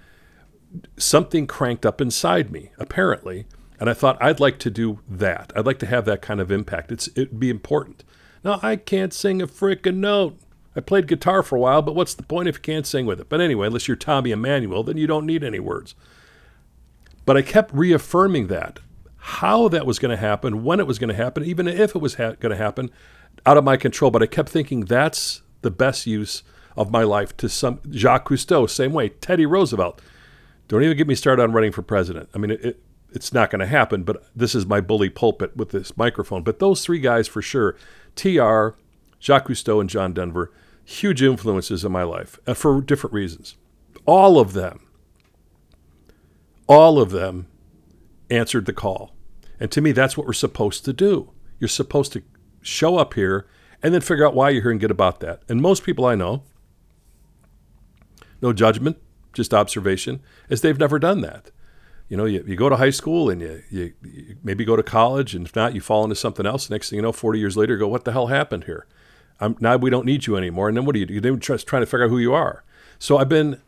something 0.98 1.46
cranked 1.46 1.86
up 1.86 2.02
inside 2.02 2.52
me, 2.52 2.72
apparently, 2.80 3.46
and 3.80 3.90
I 3.90 3.94
thought 3.94 4.22
I'd 4.22 4.40
like 4.40 4.58
to 4.60 4.70
do 4.70 5.00
that. 5.10 5.52
I'd 5.56 5.66
like 5.66 5.80
to 5.80 5.86
have 5.86 6.06
that 6.06 6.22
kind 6.22 6.40
of 6.40 6.52
impact. 6.52 6.92
It's 6.92 7.08
it'd 7.10 7.40
be 7.40 7.50
important. 7.50 8.04
Now 8.44 8.60
I 8.64 8.76
can't 8.76 9.14
sing 9.14 9.42
a 9.42 9.48
frickin' 9.48 9.98
note. 9.98 10.38
I 10.76 10.82
played 10.82 11.08
guitar 11.08 11.44
for 11.44 11.56
a 11.56 11.60
while, 11.60 11.82
but 11.82 11.96
what's 11.96 12.14
the 12.14 12.24
point 12.24 12.50
if 12.50 12.56
you 12.56 12.62
can't 12.62 12.88
sing 12.88 13.06
with 13.06 13.20
it? 13.20 13.30
But 13.30 13.42
anyway, 13.42 13.68
unless 13.68 13.88
you're 13.88 13.96
Tommy 13.96 14.32
Emmanuel, 14.32 14.84
then 14.84 14.98
you 14.98 15.08
don't 15.08 15.26
need 15.26 15.44
any 15.44 15.60
words. 15.60 15.96
But 17.26 17.38
I 17.38 17.42
kept 17.42 17.74
reaffirming 17.74 18.48
that. 18.48 18.80
How 19.18 19.68
that 19.70 19.88
was 19.88 19.98
going 19.98 20.12
to 20.12 20.22
happen, 20.22 20.64
when 20.64 20.80
it 20.80 20.86
was 20.86 21.00
going 21.00 21.10
to 21.10 21.16
happen, 21.16 21.44
even 21.44 21.68
if 21.68 21.96
it 21.96 22.02
was 22.02 22.16
ha- 22.16 22.34
going 22.40 22.52
to 22.52 22.56
happen, 22.56 22.92
out 23.46 23.58
of 23.58 23.64
my 23.64 23.76
control. 23.76 24.12
But 24.12 24.22
I 24.22 24.28
kept 24.28 24.50
thinking 24.50 24.86
that's 24.86 25.42
the 25.62 25.72
best 25.72 26.06
use 26.06 26.44
of 26.78 26.92
my 26.92 27.04
life 27.04 27.36
to 27.38 27.50
some 27.50 27.80
Jacques 27.92 28.30
Cousteau, 28.30 28.70
same 28.70 28.94
way. 28.94 29.10
Teddy 29.10 29.46
Roosevelt. 29.46 30.02
Don't 30.68 30.84
even 30.84 30.98
get 30.98 31.08
me 31.08 31.16
started 31.16 31.42
on 31.42 31.54
running 31.54 31.72
for 31.72 31.82
president. 31.82 32.30
I 32.34 32.38
mean, 32.38 32.52
it, 32.52 32.66
it, 32.66 32.84
it's 33.12 33.34
not 33.34 33.50
going 33.50 33.60
to 33.60 33.66
happen, 33.66 34.04
but 34.04 34.24
this 34.36 34.54
is 34.54 34.66
my 34.66 34.82
bully 34.82 35.10
pulpit 35.10 35.56
with 35.56 35.70
this 35.70 35.96
microphone. 35.98 36.44
But 36.44 36.60
those 36.60 36.84
three 36.84 37.00
guys 37.00 37.28
for 37.28 37.42
sure 37.42 37.76
TR, 38.16 38.70
Jacques 39.20 39.48
Cousteau, 39.48 39.80
and 39.80 39.90
John 39.90 40.14
Denver, 40.14 40.52
huge 40.84 41.22
influences 41.24 41.84
in 41.84 41.92
my 41.92 42.04
life 42.04 42.40
uh, 42.46 42.54
for 42.54 42.82
different 42.82 43.14
reasons. 43.14 43.56
All 44.06 44.40
of 44.40 44.54
them 44.54 44.86
all 46.68 47.00
of 47.00 47.12
them 47.12 47.48
answered 48.30 48.66
the 48.66 48.74
call. 48.74 49.16
And 49.60 49.72
to 49.72 49.82
me, 49.82 49.92
that's 49.92 50.18
what 50.18 50.26
we're 50.28 50.34
supposed 50.34 50.86
to 50.86 50.94
do. 50.94 51.32
You're 51.60 51.68
supposed 51.68 52.14
to 52.14 52.24
show 52.62 52.98
up 52.98 53.14
here 53.14 53.48
and 53.82 53.94
then 53.94 54.02
figure 54.02 54.26
out 54.26 54.34
why 54.34 54.50
you're 54.50 54.64
here 54.64 54.72
and 54.72 54.80
get 54.80 54.92
about 54.92 55.20
that. 55.20 55.44
And 55.48 55.62
most 55.62 55.84
people 55.84 56.06
I 56.06 56.16
know, 56.16 56.44
no 58.42 58.52
judgment, 58.52 58.98
just 59.34 59.54
observation, 59.54 60.22
is 60.50 60.62
they've 60.62 60.80
never 60.80 61.00
done 61.00 61.22
that. 61.22 61.52
You 62.10 62.18
know, 62.18 62.26
you, 62.26 62.44
you 62.46 62.56
go 62.56 62.70
to 62.70 62.76
high 62.76 62.92
school 62.92 63.30
and 63.30 63.42
you, 63.42 63.64
you, 63.70 63.94
you 64.04 64.38
maybe 64.44 64.64
go 64.66 64.76
to 64.76 64.84
college, 64.84 65.34
and 65.34 65.46
if 65.46 65.56
not, 65.56 65.74
you 65.74 65.82
fall 65.82 66.04
into 66.04 66.16
something 66.16 66.46
else. 66.46 66.70
Next 66.70 66.90
thing 66.90 66.98
you 66.98 67.02
know, 67.02 67.12
40 67.12 67.40
years 67.40 67.58
later, 67.58 67.78
go, 67.78 67.88
what 67.88 68.06
the 68.06 68.12
hell 68.12 68.28
happened 68.28 68.66
here? 68.66 68.86
I'm, 69.40 69.56
now 69.60 69.78
we 69.78 69.90
don't 69.90 70.06
need 70.06 70.28
you 70.28 70.38
anymore. 70.38 70.68
And 70.68 70.78
then 70.78 70.86
what 70.86 70.94
do 70.94 71.00
you 71.00 71.06
do? 71.06 71.14
You're 71.14 71.38
trying 71.38 71.82
to 71.82 71.86
figure 71.86 72.06
out 72.06 72.10
who 72.10 72.20
you 72.20 72.34
are. 72.34 72.64
So 73.00 73.18
I've 73.18 73.30
been 73.30 73.62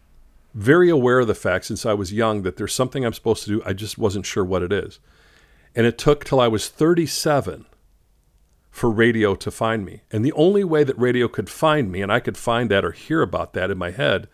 very 0.58 0.90
aware 0.90 1.20
of 1.20 1.28
the 1.28 1.36
fact 1.36 1.66
since 1.66 1.86
I 1.86 1.94
was 1.94 2.12
young 2.12 2.42
that 2.42 2.58
there's 2.58 2.74
something 2.74 3.06
I'm 3.06 3.14
supposed 3.14 3.44
to 3.44 3.50
do. 3.50 3.62
I 3.64 3.74
just 3.74 4.00
wasn't 4.00 4.26
sure 4.26 4.44
what 4.44 4.64
it 4.64 4.74
is. 4.74 5.00
And 5.76 5.86
it 5.86 6.00
took 6.00 6.26
till 6.26 6.40
I 6.40 6.48
was 6.48 6.68
37 6.68 7.68
for 8.72 8.90
radio 8.90 9.36
to 9.36 9.52
find 9.52 9.86
me. 9.86 10.02
And 10.12 10.26
the 10.26 10.34
only 10.34 10.64
way 10.64 10.84
that 10.84 10.98
radio 10.98 11.28
could 11.28 11.48
find 11.48 11.92
me, 11.92 12.02
and 12.02 12.12
I 12.12 12.20
could 12.20 12.38
find 12.38 12.72
that 12.72 12.84
or 12.84 12.92
hear 12.92 13.22
about 13.22 13.54
that 13.54 13.70
in 13.70 13.78
my 13.78 13.92
head, 13.92 14.28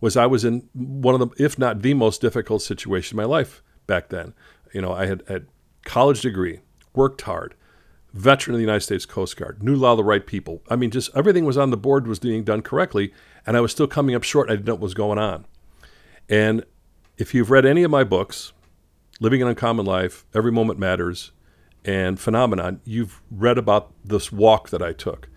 was 0.00 0.16
I 0.16 0.26
was 0.26 0.44
in 0.44 0.68
one 0.74 1.14
of 1.14 1.20
the, 1.20 1.44
if 1.44 1.60
not 1.60 1.82
the 1.82 1.94
most 1.94 2.20
difficult 2.20 2.62
situation 2.62 3.16
in 3.16 3.22
my 3.22 3.28
life 3.28 3.62
back 3.86 4.08
then. 4.08 4.34
You 4.74 4.82
know, 4.82 4.92
I 4.92 5.06
had 5.06 5.22
had 5.28 5.46
college 5.84 6.22
degree, 6.22 6.58
worked 6.92 7.22
hard, 7.22 7.54
veteran 8.12 8.56
of 8.56 8.58
the 8.58 8.64
United 8.64 8.80
States 8.80 9.06
Coast 9.06 9.36
Guard, 9.36 9.62
knew 9.62 9.76
a 9.76 9.78
lot 9.78 9.92
of 9.92 9.98
the 9.98 10.04
right 10.04 10.26
people. 10.26 10.60
I 10.68 10.74
mean, 10.74 10.90
just 10.90 11.10
everything 11.14 11.44
was 11.44 11.56
on 11.56 11.70
the 11.70 11.76
board, 11.76 12.08
was 12.08 12.18
being 12.18 12.42
done 12.42 12.62
correctly, 12.62 13.12
and 13.46 13.56
I 13.56 13.60
was 13.60 13.70
still 13.70 13.86
coming 13.86 14.16
up 14.16 14.24
short. 14.24 14.50
I 14.50 14.54
didn't 14.54 14.66
know 14.66 14.74
what 14.74 14.82
was 14.82 14.94
going 14.94 15.18
on. 15.18 15.46
And 16.28 16.64
if 17.16 17.34
you've 17.34 17.50
read 17.50 17.66
any 17.66 17.82
of 17.82 17.90
my 17.90 18.04
books, 18.04 18.52
Living 19.20 19.42
an 19.42 19.48
Uncommon 19.48 19.86
Life, 19.86 20.24
Every 20.34 20.52
Moment 20.52 20.78
Matters, 20.78 21.32
and 21.84 22.20
Phenomenon, 22.20 22.80
you've 22.84 23.22
read 23.30 23.58
about 23.58 23.92
this 24.04 24.30
walk 24.30 24.68
that 24.70 24.82
I 24.82 24.92
took 24.92 25.28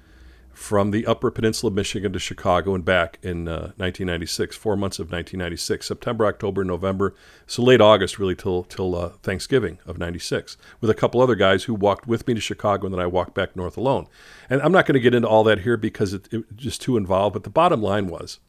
from 0.54 0.92
the 0.92 1.06
Upper 1.08 1.32
Peninsula 1.32 1.70
of 1.70 1.76
Michigan 1.76 2.14
to 2.14 2.20
Chicago 2.20 2.76
and 2.76 2.86
back 2.86 3.18
in 3.24 3.48
uh, 3.48 3.72
1996, 3.78 4.56
four 4.56 4.76
months 4.76 5.00
of 5.00 5.06
1996, 5.06 5.88
September, 5.88 6.26
October, 6.26 6.64
November, 6.64 7.16
so 7.48 7.64
late 7.64 7.82
August 7.82 8.20
really 8.20 8.36
till 8.36 8.64
till 8.66 8.96
uh, 8.96 9.10
Thanksgiving 9.24 9.80
of 9.86 9.98
'96, 9.98 10.58
with 10.80 10.90
a 10.90 10.94
couple 10.94 11.22
other 11.22 11.36
guys 11.36 11.64
who 11.64 11.74
walked 11.74 12.06
with 12.06 12.28
me 12.28 12.34
to 12.34 12.42
Chicago, 12.42 12.86
and 12.86 12.94
then 12.94 13.02
I 13.02 13.08
walked 13.08 13.34
back 13.34 13.56
north 13.56 13.78
alone. 13.78 14.08
And 14.50 14.62
I'm 14.62 14.72
not 14.72 14.86
going 14.86 14.94
to 14.94 15.00
get 15.00 15.16
into 15.16 15.28
all 15.28 15.44
that 15.46 15.62
here 15.62 15.78
because 15.78 16.14
it's 16.14 16.30
it 16.32 16.44
just 16.56 16.82
too 16.82 16.98
involved. 16.98 17.34
But 17.34 17.44
the 17.44 17.50
bottom 17.50 17.82
line 17.82 18.08
was, 18.08 18.40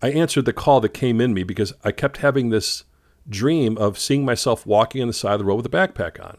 I 0.00 0.10
answered 0.10 0.44
the 0.44 0.52
call 0.52 0.80
that 0.80 0.90
came 0.90 1.20
in 1.20 1.34
me 1.34 1.42
because 1.42 1.72
I 1.84 1.92
kept 1.92 2.18
having 2.18 2.50
this 2.50 2.84
dream 3.28 3.76
of 3.78 3.98
seeing 3.98 4.24
myself 4.24 4.64
walking 4.66 5.02
on 5.02 5.08
the 5.08 5.14
side 5.14 5.34
of 5.34 5.38
the 5.40 5.44
road 5.44 5.56
with 5.56 5.66
a 5.66 5.68
backpack 5.68 6.22
on. 6.24 6.38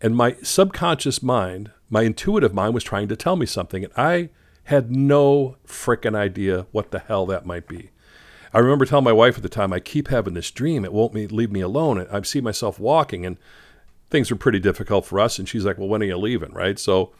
And 0.00 0.16
my 0.16 0.36
subconscious 0.42 1.22
mind, 1.22 1.70
my 1.90 2.02
intuitive 2.02 2.54
mind 2.54 2.74
was 2.74 2.84
trying 2.84 3.08
to 3.08 3.16
tell 3.16 3.36
me 3.36 3.46
something. 3.46 3.84
And 3.84 3.92
I 3.96 4.30
had 4.64 4.90
no 4.90 5.56
frickin' 5.66 6.14
idea 6.14 6.66
what 6.72 6.90
the 6.90 7.00
hell 7.00 7.26
that 7.26 7.46
might 7.46 7.68
be. 7.68 7.90
I 8.54 8.58
remember 8.58 8.84
telling 8.84 9.04
my 9.04 9.12
wife 9.12 9.36
at 9.36 9.42
the 9.42 9.48
time, 9.48 9.72
I 9.72 9.80
keep 9.80 10.08
having 10.08 10.34
this 10.34 10.50
dream. 10.50 10.84
It 10.84 10.92
won't 10.92 11.14
leave 11.14 11.50
me 11.50 11.60
alone. 11.60 12.06
I 12.10 12.20
see 12.22 12.40
myself 12.40 12.78
walking, 12.78 13.24
and 13.24 13.38
things 14.10 14.30
were 14.30 14.36
pretty 14.36 14.60
difficult 14.60 15.06
for 15.06 15.18
us. 15.18 15.38
And 15.38 15.48
she's 15.48 15.64
like, 15.64 15.78
Well, 15.78 15.88
when 15.88 16.02
are 16.02 16.06
you 16.06 16.18
leaving? 16.18 16.52
Right. 16.52 16.78
So 16.78 17.12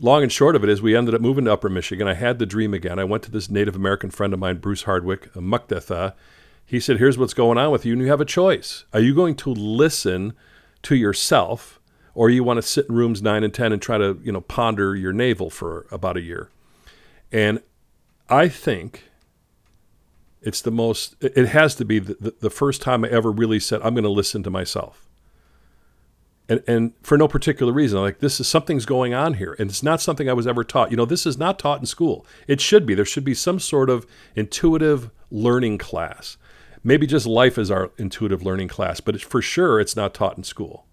long 0.00 0.22
and 0.22 0.32
short 0.32 0.56
of 0.56 0.64
it 0.64 0.70
is 0.70 0.82
we 0.82 0.96
ended 0.96 1.14
up 1.14 1.20
moving 1.20 1.44
to 1.46 1.52
Upper 1.52 1.68
Michigan. 1.68 2.08
I 2.08 2.14
had 2.14 2.38
the 2.38 2.46
dream 2.46 2.74
again. 2.74 2.98
I 2.98 3.04
went 3.04 3.22
to 3.24 3.30
this 3.30 3.48
Native 3.48 3.76
American 3.76 4.10
friend 4.10 4.32
of 4.32 4.38
mine, 4.38 4.58
Bruce 4.58 4.82
Hardwick, 4.82 5.26
a 5.34 5.40
Muktatha. 5.40 6.14
He 6.64 6.80
said, 6.80 6.98
Here's 6.98 7.18
what's 7.18 7.34
going 7.34 7.58
on 7.58 7.70
with 7.70 7.86
you, 7.86 7.92
and 7.92 8.02
you 8.02 8.08
have 8.08 8.20
a 8.20 8.26
choice. 8.26 8.84
Are 8.92 9.00
you 9.00 9.14
going 9.14 9.36
to 9.36 9.50
listen 9.50 10.34
to 10.82 10.96
yourself, 10.96 11.80
or 12.14 12.28
you 12.28 12.44
want 12.44 12.58
to 12.58 12.62
sit 12.62 12.88
in 12.88 12.94
rooms 12.94 13.22
nine 13.22 13.44
and 13.44 13.54
10 13.54 13.72
and 13.72 13.80
try 13.80 13.98
to, 13.98 14.20
you 14.22 14.32
know, 14.32 14.40
ponder 14.40 14.94
your 14.94 15.12
navel 15.12 15.50
for 15.50 15.86
about 15.90 16.16
a 16.16 16.22
year? 16.22 16.50
And 17.32 17.60
I 18.28 18.48
think 18.48 19.04
it's 20.42 20.60
the 20.60 20.70
most, 20.70 21.16
it 21.20 21.48
has 21.48 21.74
to 21.76 21.84
be 21.84 21.98
the, 21.98 22.34
the 22.40 22.50
first 22.50 22.82
time 22.82 23.04
I 23.04 23.08
ever 23.08 23.30
really 23.30 23.60
said, 23.60 23.80
I'm 23.82 23.94
going 23.94 24.04
to 24.04 24.10
listen 24.10 24.42
to 24.44 24.50
myself 24.50 25.05
and, 26.48 26.62
and 26.66 26.92
for 27.02 27.18
no 27.18 27.28
particular 27.28 27.72
reason. 27.72 28.00
Like 28.00 28.20
this 28.20 28.40
is 28.40 28.48
something's 28.48 28.86
going 28.86 29.14
on 29.14 29.34
here, 29.34 29.56
and 29.58 29.70
it's 29.70 29.82
not 29.82 30.00
something 30.00 30.28
I 30.28 30.34
was 30.34 30.46
ever 30.46 30.64
taught. 30.64 30.90
You 30.90 30.96
know, 30.96 31.04
this 31.04 31.26
is 31.26 31.38
not 31.38 31.58
taught 31.58 31.80
in 31.80 31.86
school. 31.86 32.26
It 32.46 32.60
should 32.60 32.86
be. 32.86 32.94
There 32.94 33.04
should 33.04 33.24
be 33.24 33.34
some 33.34 33.58
sort 33.58 33.90
of 33.90 34.06
intuitive 34.34 35.10
learning 35.30 35.78
class. 35.78 36.36
Maybe 36.84 37.06
just 37.06 37.26
life 37.26 37.58
is 37.58 37.70
our 37.70 37.90
intuitive 37.98 38.42
learning 38.42 38.68
class, 38.68 39.00
but 39.00 39.20
for 39.20 39.42
sure 39.42 39.80
it's 39.80 39.96
not 39.96 40.14
taught 40.14 40.36
in 40.36 40.44
school. 40.44 40.86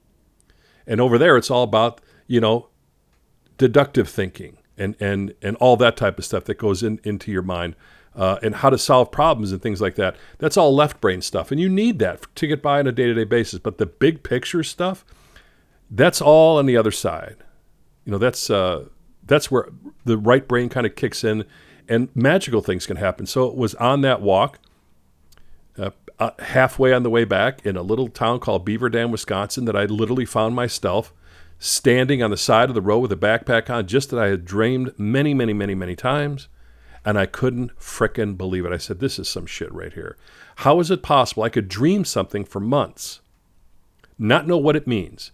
And 0.87 0.99
over 0.99 1.17
there, 1.17 1.37
it's 1.37 1.51
all 1.51 1.63
about 1.63 2.01
you 2.27 2.41
know 2.41 2.69
deductive 3.57 4.09
thinking 4.09 4.57
and 4.77 4.95
and 4.99 5.35
and 5.41 5.55
all 5.57 5.77
that 5.77 5.95
type 5.95 6.17
of 6.17 6.25
stuff 6.25 6.45
that 6.45 6.57
goes 6.57 6.83
in 6.83 6.99
into 7.03 7.31
your 7.31 7.43
mind. 7.43 7.75
Uh, 8.15 8.37
and 8.43 8.53
how 8.53 8.69
to 8.69 8.77
solve 8.77 9.11
problems 9.11 9.51
and 9.51 9.59
things 9.59 9.81
like 9.81 9.95
that. 9.95 10.15
That's 10.37 10.55
all 10.55 10.75
left 10.75 11.01
brain 11.01 11.23
stuff, 11.23 11.51
and 11.51 11.59
you 11.59 11.67
need 11.67 11.97
that 11.97 12.27
to 12.35 12.45
get 12.45 12.61
by 12.61 12.77
on 12.77 12.85
a 12.85 12.91
day 12.91 13.07
to 13.07 13.13
day 13.15 13.23
basis. 13.23 13.57
But 13.57 13.79
the 13.79 13.87
big 13.87 14.21
picture 14.21 14.61
stuff, 14.61 15.03
That's 15.95 16.21
all 16.21 16.57
on 16.57 16.65
the 16.65 16.75
other 16.75 16.91
side. 16.91 17.37
You 18.03 18.11
know, 18.11 18.17
that's 18.17 18.49
uh, 18.49 18.85
that's 19.23 19.51
where 19.51 19.69
the 20.05 20.17
right 20.17 20.47
brain 20.47 20.67
kind 20.67 20.87
of 20.87 20.95
kicks 20.95 21.23
in, 21.23 21.45
and 21.87 22.09
magical 22.15 22.61
things 22.61 22.87
can 22.87 22.97
happen. 22.97 23.27
So 23.27 23.47
it 23.47 23.55
was 23.55 23.75
on 23.75 24.01
that 24.01 24.19
walk, 24.19 24.57
uh, 25.77 25.91
uh, 26.17 26.31
halfway 26.39 26.93
on 26.93 27.03
the 27.03 27.11
way 27.11 27.25
back 27.25 27.63
in 27.63 27.77
a 27.77 27.83
little 27.83 28.07
town 28.07 28.39
called 28.39 28.65
Beaver 28.65 28.89
Dam, 28.89 29.11
Wisconsin, 29.11 29.65
that 29.65 29.75
I 29.75 29.85
literally 29.85 30.25
found 30.25 30.55
myself 30.55 31.13
standing 31.59 32.23
on 32.23 32.31
the 32.31 32.37
side 32.37 32.69
of 32.69 32.75
the 32.75 32.81
road 32.81 32.99
with 32.99 33.11
a 33.11 33.15
backpack 33.15 33.69
on, 33.69 33.85
just 33.85 34.09
that 34.09 34.19
I 34.19 34.29
had 34.29 34.45
dreamed 34.45 34.97
many, 34.97 35.35
many, 35.35 35.53
many, 35.53 35.75
many 35.75 35.95
times. 35.95 36.47
And 37.05 37.19
I 37.19 37.27
couldn't 37.27 37.77
frickin' 37.77 38.35
believe 38.35 38.65
it. 38.65 38.73
I 38.73 38.77
said, 38.77 38.99
This 38.99 39.19
is 39.19 39.29
some 39.29 39.45
shit 39.45 39.71
right 39.71 39.93
here. 39.93 40.17
How 40.57 40.79
is 40.79 40.89
it 40.89 41.03
possible 41.03 41.43
I 41.43 41.49
could 41.49 41.67
dream 41.67 42.03
something 42.03 42.45
for 42.45 42.59
months, 42.59 43.19
not 44.17 44.47
know 44.47 44.57
what 44.57 44.75
it 44.75 44.87
means, 44.87 45.31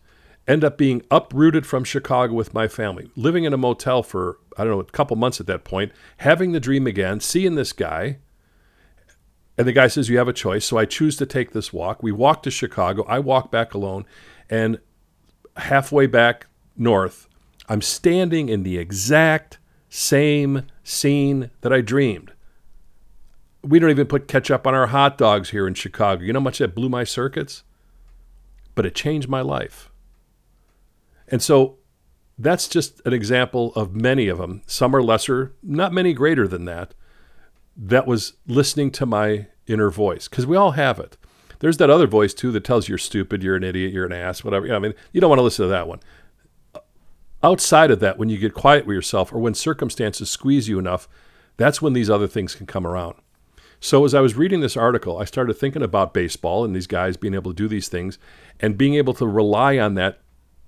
end 0.50 0.64
up 0.64 0.78
being 0.78 1.04
uprooted 1.12 1.66
from 1.66 1.84
Chicago 1.84 2.34
with 2.34 2.56
my 2.56 2.68
family, 2.68 3.12
living 3.16 3.44
in 3.44 3.54
a 3.54 3.58
motel 3.58 4.02
for, 4.02 4.40
I 4.58 4.64
don't 4.64 4.74
know, 4.74 4.80
a 4.80 4.86
couple 4.86 5.16
months 5.16 5.40
at 5.40 5.46
that 5.48 5.64
point, 5.64 5.92
having 6.18 6.52
the 6.52 6.60
dream 6.60 6.88
again, 6.88 7.20
seeing 7.20 7.54
this 7.54 7.72
guy. 7.72 8.18
And 9.58 9.68
the 9.68 9.74
guy 9.74 9.88
says, 9.88 10.10
You 10.10 10.18
have 10.18 10.28
a 10.28 10.34
choice. 10.34 10.66
So 10.66 10.78
I 10.78 10.86
choose 10.86 11.18
to 11.18 11.26
take 11.26 11.52
this 11.52 11.72
walk. 11.72 12.02
We 12.02 12.12
walk 12.12 12.44
to 12.44 12.52
Chicago. 12.52 13.06
I 13.08 13.20
walk 13.20 13.52
back 13.52 13.74
alone. 13.74 14.06
And 14.50 14.80
halfway 15.56 16.08
back 16.08 16.48
north, 16.76 17.28
I'm 17.68 17.82
standing 17.82 18.50
in 18.50 18.64
the 18.64 18.80
exact 18.80 19.60
same 19.90 20.66
scene 20.84 21.52
that 21.62 21.72
I 21.72 21.82
dreamed. 21.82 22.32
We 23.62 23.78
don't 23.78 23.90
even 23.90 24.08
put 24.08 24.28
ketchup 24.28 24.66
on 24.66 24.74
our 24.74 24.88
hot 24.88 25.18
dogs 25.18 25.50
here 25.50 25.68
in 25.68 25.74
Chicago. 25.76 26.24
You 26.24 26.34
know 26.34 26.40
how 26.40 26.46
much 26.46 26.60
that 26.60 26.74
blew 26.74 26.90
my 26.90 27.04
circuits? 27.04 27.64
But 28.74 28.86
it 28.86 28.96
changed 28.96 29.28
my 29.28 29.42
life. 29.42 29.89
And 31.30 31.42
so 31.42 31.78
that's 32.38 32.68
just 32.68 33.02
an 33.06 33.14
example 33.14 33.74
of 33.76 33.96
many 33.96 34.28
of 34.28 34.38
them. 34.38 34.62
Some 34.66 34.96
are 34.96 35.04
lesser, 35.04 35.54
not 35.62 35.94
many 35.94 36.14
greater 36.14 36.48
than 36.48 36.66
that. 36.66 36.94
That 37.76 38.08
was 38.08 38.34
listening 38.48 38.92
to 38.92 39.06
my 39.06 39.48
inner 39.68 39.90
voice 39.90 40.28
because 40.28 40.48
we 40.48 40.58
all 40.58 40.72
have 40.72 41.00
it. 41.00 41.18
There's 41.60 41.78
that 41.78 41.90
other 41.90 42.08
voice 42.08 42.34
too 42.34 42.52
that 42.54 42.64
tells 42.64 42.88
you 42.88 42.94
you're 42.94 42.98
stupid, 42.98 43.44
you're 43.44 43.56
an 43.56 43.64
idiot, 43.64 43.94
you're 43.94 44.06
an 44.06 44.14
ass, 44.14 44.44
whatever. 44.44 44.66
You 44.66 44.74
I 44.74 44.80
mean, 44.80 44.94
you 45.12 45.22
don't 45.22 45.30
want 45.30 45.40
to 45.40 45.44
listen 45.44 45.66
to 45.66 45.70
that 45.70 45.88
one. 45.88 46.00
Outside 47.44 47.92
of 47.92 48.00
that, 48.00 48.18
when 48.18 48.30
you 48.30 48.38
get 48.38 48.54
quiet 48.54 48.86
with 48.86 48.96
yourself 48.96 49.32
or 49.32 49.40
when 49.40 49.54
circumstances 49.54 50.30
squeeze 50.30 50.68
you 50.68 50.80
enough, 50.80 51.08
that's 51.58 51.82
when 51.82 51.94
these 51.94 52.10
other 52.10 52.28
things 52.28 52.56
can 52.56 52.66
come 52.66 52.88
around. 52.88 53.16
So 53.82 54.04
as 54.04 54.14
I 54.14 54.20
was 54.20 54.36
reading 54.36 54.60
this 54.60 54.76
article, 54.76 55.18
I 55.18 55.26
started 55.26 55.54
thinking 55.54 55.82
about 55.82 56.14
baseball 56.14 56.66
and 56.66 56.76
these 56.76 56.88
guys 56.88 57.16
being 57.16 57.34
able 57.34 57.52
to 57.52 57.56
do 57.56 57.68
these 57.68 57.88
things 57.88 58.18
and 58.60 58.78
being 58.78 58.96
able 58.96 59.14
to 59.16 59.28
rely 59.28 59.78
on 59.78 59.94
that 59.96 60.20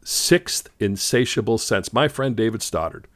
sixth 0.03 0.69
insatiable 0.79 1.57
sense. 1.57 1.93
My 1.93 2.07
friend 2.07 2.35
David 2.35 2.61
Stoddard, 2.61 3.07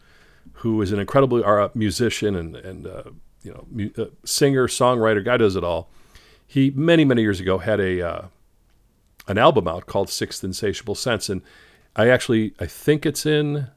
who 0.53 0.81
is 0.81 0.91
an 0.91 0.99
incredible 0.99 1.43
uh, 1.43 1.69
musician 1.73 2.35
and, 2.35 2.55
and 2.55 2.87
uh, 2.87 3.03
you 3.43 3.51
know 3.51 3.65
mu- 3.69 3.91
uh, 3.97 4.05
singer, 4.23 4.67
songwriter, 4.67 5.23
guy 5.23 5.37
does 5.37 5.55
it 5.55 5.63
all. 5.63 5.89
He 6.47 6.71
many 6.71 7.05
many 7.05 7.21
years 7.21 7.39
ago 7.39 7.57
had 7.57 7.79
a 7.79 8.07
uh, 8.07 8.21
an 9.27 9.37
album 9.37 9.67
out 9.67 9.85
called 9.85 10.09
Sixth 10.09 10.43
Insatiable 10.43 10.95
Sense, 10.95 11.29
and 11.29 11.41
I 11.95 12.09
actually 12.09 12.53
I 12.59 12.65
think 12.65 13.05
it's 13.05 13.25
in 13.25 13.67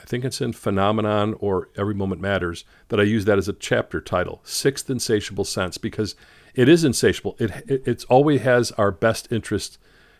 I 0.00 0.04
think 0.04 0.24
it's 0.24 0.40
in 0.40 0.52
Phenomenon 0.52 1.34
or 1.38 1.68
Every 1.76 1.94
Moment 1.94 2.20
Matters 2.20 2.64
that 2.88 3.00
I 3.00 3.02
use 3.02 3.24
that 3.26 3.36
as 3.38 3.48
a 3.48 3.52
chapter 3.52 4.00
title, 4.00 4.40
Sixth 4.44 4.88
Insatiable 4.88 5.44
Sense, 5.44 5.76
because 5.76 6.14
it 6.54 6.68
is 6.68 6.84
insatiable. 6.84 7.36
It, 7.38 7.50
it 7.68 8.04
always 8.08 8.40
has 8.42 8.70
our 8.72 8.90
best 8.90 9.30
interest 9.30 9.78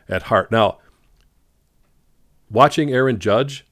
at 0.09 0.25
heart. 0.25 0.51
Now, 0.51 0.79
watching 2.51 2.93
Aaron 2.93 3.19
Judge, 3.19 3.67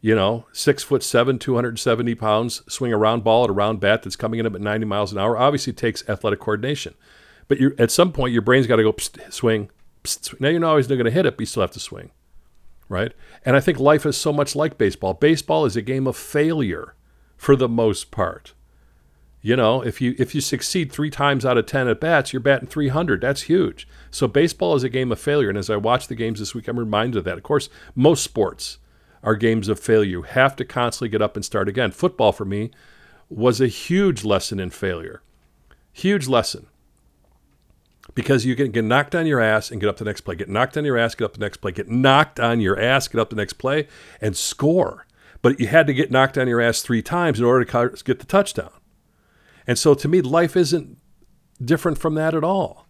you 0.00 0.14
know, 0.14 0.46
six 0.52 0.82
foot 0.82 1.02
seven, 1.02 1.38
270 1.38 2.14
pounds, 2.14 2.62
swing 2.68 2.92
a 2.92 2.98
round 2.98 3.24
ball 3.24 3.44
at 3.44 3.50
a 3.50 3.54
round 3.54 3.80
bat 3.80 4.02
that's 4.02 4.16
coming 4.16 4.40
in 4.40 4.46
at 4.46 4.60
90 4.60 4.86
miles 4.86 5.12
an 5.12 5.18
hour, 5.18 5.36
obviously 5.36 5.72
takes 5.72 6.06
athletic 6.08 6.40
coordination. 6.40 6.94
But 7.48 7.58
you 7.60 7.74
at 7.78 7.90
some 7.90 8.12
point, 8.12 8.32
your 8.32 8.42
brain's 8.42 8.66
got 8.66 8.76
to 8.76 8.82
go 8.82 8.94
swing. 9.30 9.70
Swing. 10.04 10.38
Now 10.40 10.48
you're 10.48 10.60
not 10.60 10.70
always 10.70 10.86
going 10.86 11.04
to 11.04 11.10
hit 11.10 11.26
it, 11.26 11.36
but 11.36 11.40
you 11.40 11.46
still 11.46 11.62
have 11.62 11.70
to 11.72 11.80
swing, 11.80 12.10
right? 12.88 13.12
And 13.44 13.56
I 13.56 13.60
think 13.60 13.78
life 13.78 14.04
is 14.04 14.16
so 14.16 14.32
much 14.32 14.54
like 14.54 14.76
baseball. 14.76 15.14
Baseball 15.14 15.64
is 15.64 15.76
a 15.76 15.82
game 15.82 16.06
of 16.06 16.16
failure 16.16 16.94
for 17.36 17.56
the 17.56 17.68
most 17.68 18.10
part. 18.10 18.52
You 19.44 19.56
know, 19.56 19.82
if 19.82 20.00
you 20.00 20.14
if 20.18 20.34
you 20.34 20.40
succeed 20.40 20.90
three 20.90 21.10
times 21.10 21.44
out 21.44 21.58
of 21.58 21.66
ten 21.66 21.86
at 21.86 22.00
bats, 22.00 22.32
you're 22.32 22.40
batting 22.40 22.66
300. 22.66 23.20
That's 23.20 23.42
huge. 23.42 23.86
So 24.10 24.26
baseball 24.26 24.74
is 24.74 24.84
a 24.84 24.88
game 24.88 25.12
of 25.12 25.20
failure. 25.20 25.50
And 25.50 25.58
as 25.58 25.68
I 25.68 25.76
watch 25.76 26.08
the 26.08 26.14
games 26.14 26.38
this 26.38 26.54
week, 26.54 26.66
I'm 26.66 26.78
reminded 26.78 27.18
of 27.18 27.24
that. 27.24 27.36
Of 27.36 27.42
course, 27.42 27.68
most 27.94 28.24
sports 28.24 28.78
are 29.22 29.34
games 29.34 29.68
of 29.68 29.78
failure. 29.78 30.08
You 30.08 30.22
have 30.22 30.56
to 30.56 30.64
constantly 30.64 31.10
get 31.10 31.20
up 31.20 31.36
and 31.36 31.44
start 31.44 31.68
again. 31.68 31.90
Football 31.90 32.32
for 32.32 32.46
me 32.46 32.70
was 33.28 33.60
a 33.60 33.66
huge 33.66 34.24
lesson 34.24 34.58
in 34.58 34.70
failure. 34.70 35.20
Huge 35.92 36.26
lesson. 36.26 36.64
Because 38.14 38.46
you 38.46 38.56
can 38.56 38.70
get 38.70 38.84
knocked 38.84 39.14
on 39.14 39.26
your 39.26 39.42
ass 39.42 39.70
and 39.70 39.78
get 39.78 39.90
up 39.90 39.98
the 39.98 40.06
next 40.06 40.22
play, 40.22 40.36
get 40.36 40.48
knocked 40.48 40.78
on 40.78 40.86
your 40.86 40.96
ass, 40.96 41.14
get 41.14 41.26
up 41.26 41.34
the 41.34 41.40
next 41.40 41.58
play, 41.58 41.72
get 41.72 41.90
knocked 41.90 42.40
on 42.40 42.62
your 42.62 42.80
ass, 42.80 43.08
get 43.08 43.20
up 43.20 43.28
the 43.28 43.36
next 43.36 43.54
play, 43.54 43.88
and 44.22 44.38
score. 44.38 45.06
But 45.42 45.60
you 45.60 45.66
had 45.66 45.86
to 45.86 45.92
get 45.92 46.10
knocked 46.10 46.38
on 46.38 46.48
your 46.48 46.62
ass 46.62 46.80
three 46.80 47.02
times 47.02 47.38
in 47.38 47.44
order 47.44 47.66
to 47.66 48.02
get 48.04 48.20
the 48.20 48.24
touchdown. 48.24 48.70
And 49.66 49.78
so 49.78 49.94
to 49.94 50.08
me, 50.08 50.20
life 50.20 50.56
isn't 50.56 50.98
different 51.62 51.98
from 51.98 52.14
that 52.14 52.34
at 52.34 52.44
all. 52.44 52.86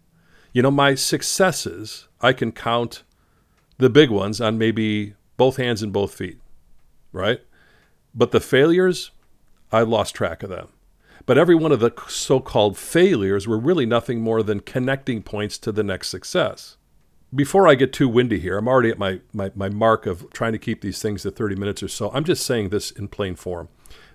You 0.52 0.62
know, 0.62 0.70
my 0.70 0.94
successes, 0.94 2.08
I 2.20 2.32
can 2.32 2.52
count 2.52 3.02
the 3.78 3.90
big 3.90 4.10
ones 4.10 4.40
on 4.40 4.58
maybe 4.58 5.14
both 5.36 5.56
hands 5.56 5.82
and 5.82 5.92
both 5.92 6.14
feet, 6.14 6.38
right? 7.12 7.40
But 8.14 8.30
the 8.30 8.40
failures, 8.40 9.10
I 9.72 9.82
lost 9.82 10.14
track 10.14 10.42
of 10.42 10.50
them. 10.50 10.68
But 11.26 11.38
every 11.38 11.54
one 11.54 11.72
of 11.72 11.80
the 11.80 11.90
so 12.06 12.38
called 12.38 12.76
failures 12.76 13.48
were 13.48 13.58
really 13.58 13.86
nothing 13.86 14.20
more 14.20 14.42
than 14.42 14.60
connecting 14.60 15.22
points 15.22 15.58
to 15.58 15.72
the 15.72 15.82
next 15.82 16.08
success. 16.08 16.76
Before 17.34 17.66
I 17.66 17.74
get 17.74 17.92
too 17.92 18.08
windy 18.08 18.38
here, 18.38 18.58
I'm 18.58 18.68
already 18.68 18.90
at 18.90 18.98
my, 18.98 19.20
my, 19.32 19.50
my 19.54 19.68
mark 19.68 20.06
of 20.06 20.30
trying 20.32 20.52
to 20.52 20.58
keep 20.58 20.82
these 20.82 21.02
things 21.02 21.22
to 21.22 21.30
30 21.30 21.56
minutes 21.56 21.82
or 21.82 21.88
so. 21.88 22.10
I'm 22.12 22.24
just 22.24 22.46
saying 22.46 22.68
this 22.68 22.90
in 22.90 23.08
plain 23.08 23.34
form. 23.34 23.68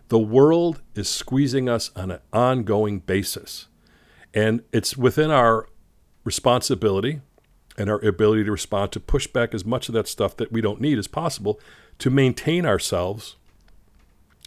The 0.10 0.20
world 0.20 0.82
is 0.96 1.08
squeezing 1.08 1.70
us 1.70 1.92
on 1.96 2.12
an 2.12 2.20
ongoing 2.34 3.00
basis. 3.00 3.68
And 4.34 4.64
it's 4.72 4.98
within 4.98 5.32
our 5.32 5.68
responsibility 6.24 7.22
and 7.78 7.90
our 7.90 8.04
ability 8.04 8.44
to 8.44 8.52
respond 8.52 8.92
to 8.92 9.00
push 9.00 9.28
back 9.28 9.54
as 9.54 9.64
much 9.64 9.88
of 9.88 9.94
that 9.94 10.08
stuff 10.08 10.36
that 10.38 10.52
we 10.52 10.62
don't 10.62 10.82
need 10.82 10.98
as 10.98 11.08
possible 11.08 11.60
to 12.00 12.10
maintain 12.10 12.66
ourselves. 12.66 13.38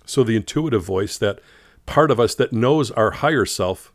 So 0.05 0.25
the 0.25 0.37
intuitive 0.37 0.85
voice, 0.85 1.17
that 1.19 1.41
part 1.87 2.11
of 2.11 2.21
us 2.21 2.35
that 2.35 2.53
knows 2.53 2.91
our 2.91 3.13
higher 3.13 3.47
self, 3.47 3.93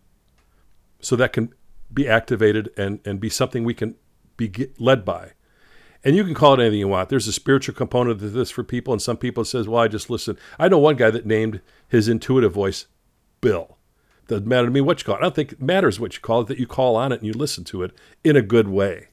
so 1.00 1.16
that 1.18 1.34
can 1.34 1.54
be 1.94 2.08
activated 2.08 2.72
and, 2.78 3.00
and 3.06 3.20
be 3.20 3.30
something 3.30 3.64
we 3.64 3.74
can 3.74 3.96
be 4.38 4.70
led 4.80 5.04
by. 5.06 5.34
And 6.04 6.16
you 6.16 6.24
can 6.24 6.34
call 6.34 6.54
it 6.54 6.60
anything 6.60 6.80
you 6.80 6.88
want. 6.88 7.10
There's 7.10 7.28
a 7.28 7.34
spiritual 7.34 7.76
component 7.76 8.20
to 8.20 8.30
this 8.30 8.52
for 8.52 8.64
people, 8.64 8.94
and 8.94 9.02
some 9.02 9.18
people 9.18 9.44
says, 9.46 9.68
"Well, 9.68 9.82
I 9.82 9.88
just 9.88 10.10
listen." 10.10 10.38
I 10.60 10.68
know 10.70 10.78
one 10.78 10.96
guy 10.96 11.10
that 11.10 11.26
named 11.26 11.62
his 11.88 12.08
intuitive 12.08 12.54
voice 12.54 12.86
Bill. 13.42 13.78
Doesn't 14.28 14.48
matter 14.48 14.68
to 14.68 14.72
me 14.72 14.82
what 14.82 15.00
you 15.00 15.06
call 15.06 15.16
it. 15.16 15.20
I 15.20 15.22
don't 15.22 15.36
think 15.36 15.54
it 15.54 15.62
matters 15.62 16.00
what 16.00 16.16
you 16.16 16.22
call 16.22 16.42
it. 16.42 16.48
That 16.48 16.60
you 16.60 16.68
call 16.68 16.96
on 16.96 17.12
it 17.12 17.20
and 17.20 17.28
you 17.28 17.34
listen 17.34 17.64
to 17.66 17.84
it 17.84 17.92
in 18.24 18.36
a 18.36 18.42
good 18.42 18.68
way. 18.68 19.08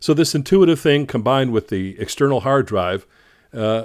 So 0.00 0.12
this 0.12 0.34
intuitive 0.34 0.80
thing 0.80 1.06
combined 1.06 1.52
with 1.52 1.68
the 1.68 1.98
external 1.98 2.40
hard 2.40 2.66
drive 2.66 3.06
uh, 3.52 3.84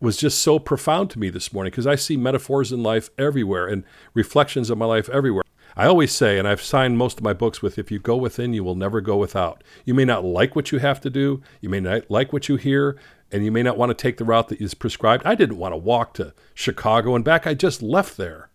was 0.00 0.16
just 0.16 0.40
so 0.40 0.58
profound 0.58 1.10
to 1.10 1.18
me 1.18 1.28
this 1.28 1.52
morning 1.52 1.70
because 1.70 1.86
I 1.86 1.96
see 1.96 2.16
metaphors 2.16 2.72
in 2.72 2.82
life 2.82 3.10
everywhere 3.18 3.66
and 3.66 3.84
reflections 4.14 4.70
of 4.70 4.78
my 4.78 4.86
life 4.86 5.08
everywhere. 5.10 5.44
I 5.76 5.86
always 5.86 6.12
say, 6.12 6.38
and 6.38 6.46
I've 6.46 6.62
signed 6.62 6.98
most 6.98 7.18
of 7.18 7.24
my 7.24 7.32
books 7.32 7.62
with, 7.62 7.78
if 7.78 7.90
you 7.90 7.98
go 7.98 8.16
within, 8.16 8.52
you 8.52 8.64
will 8.64 8.74
never 8.74 9.00
go 9.00 9.16
without. 9.16 9.62
You 9.84 9.94
may 9.94 10.04
not 10.04 10.24
like 10.24 10.56
what 10.56 10.72
you 10.72 10.78
have 10.78 11.00
to 11.02 11.10
do, 11.10 11.42
you 11.60 11.68
may 11.68 11.80
not 11.80 12.10
like 12.10 12.32
what 12.32 12.48
you 12.48 12.56
hear, 12.56 12.96
and 13.32 13.44
you 13.44 13.52
may 13.52 13.62
not 13.62 13.78
want 13.78 13.90
to 13.90 13.94
take 13.94 14.16
the 14.16 14.24
route 14.24 14.48
that 14.48 14.60
is 14.60 14.74
prescribed. 14.74 15.24
I 15.24 15.34
didn't 15.34 15.58
want 15.58 15.72
to 15.72 15.78
walk 15.78 16.14
to 16.14 16.34
Chicago 16.54 17.14
and 17.14 17.24
back. 17.24 17.46
I 17.46 17.54
just 17.54 17.82
left 17.82 18.16
there. 18.16 18.50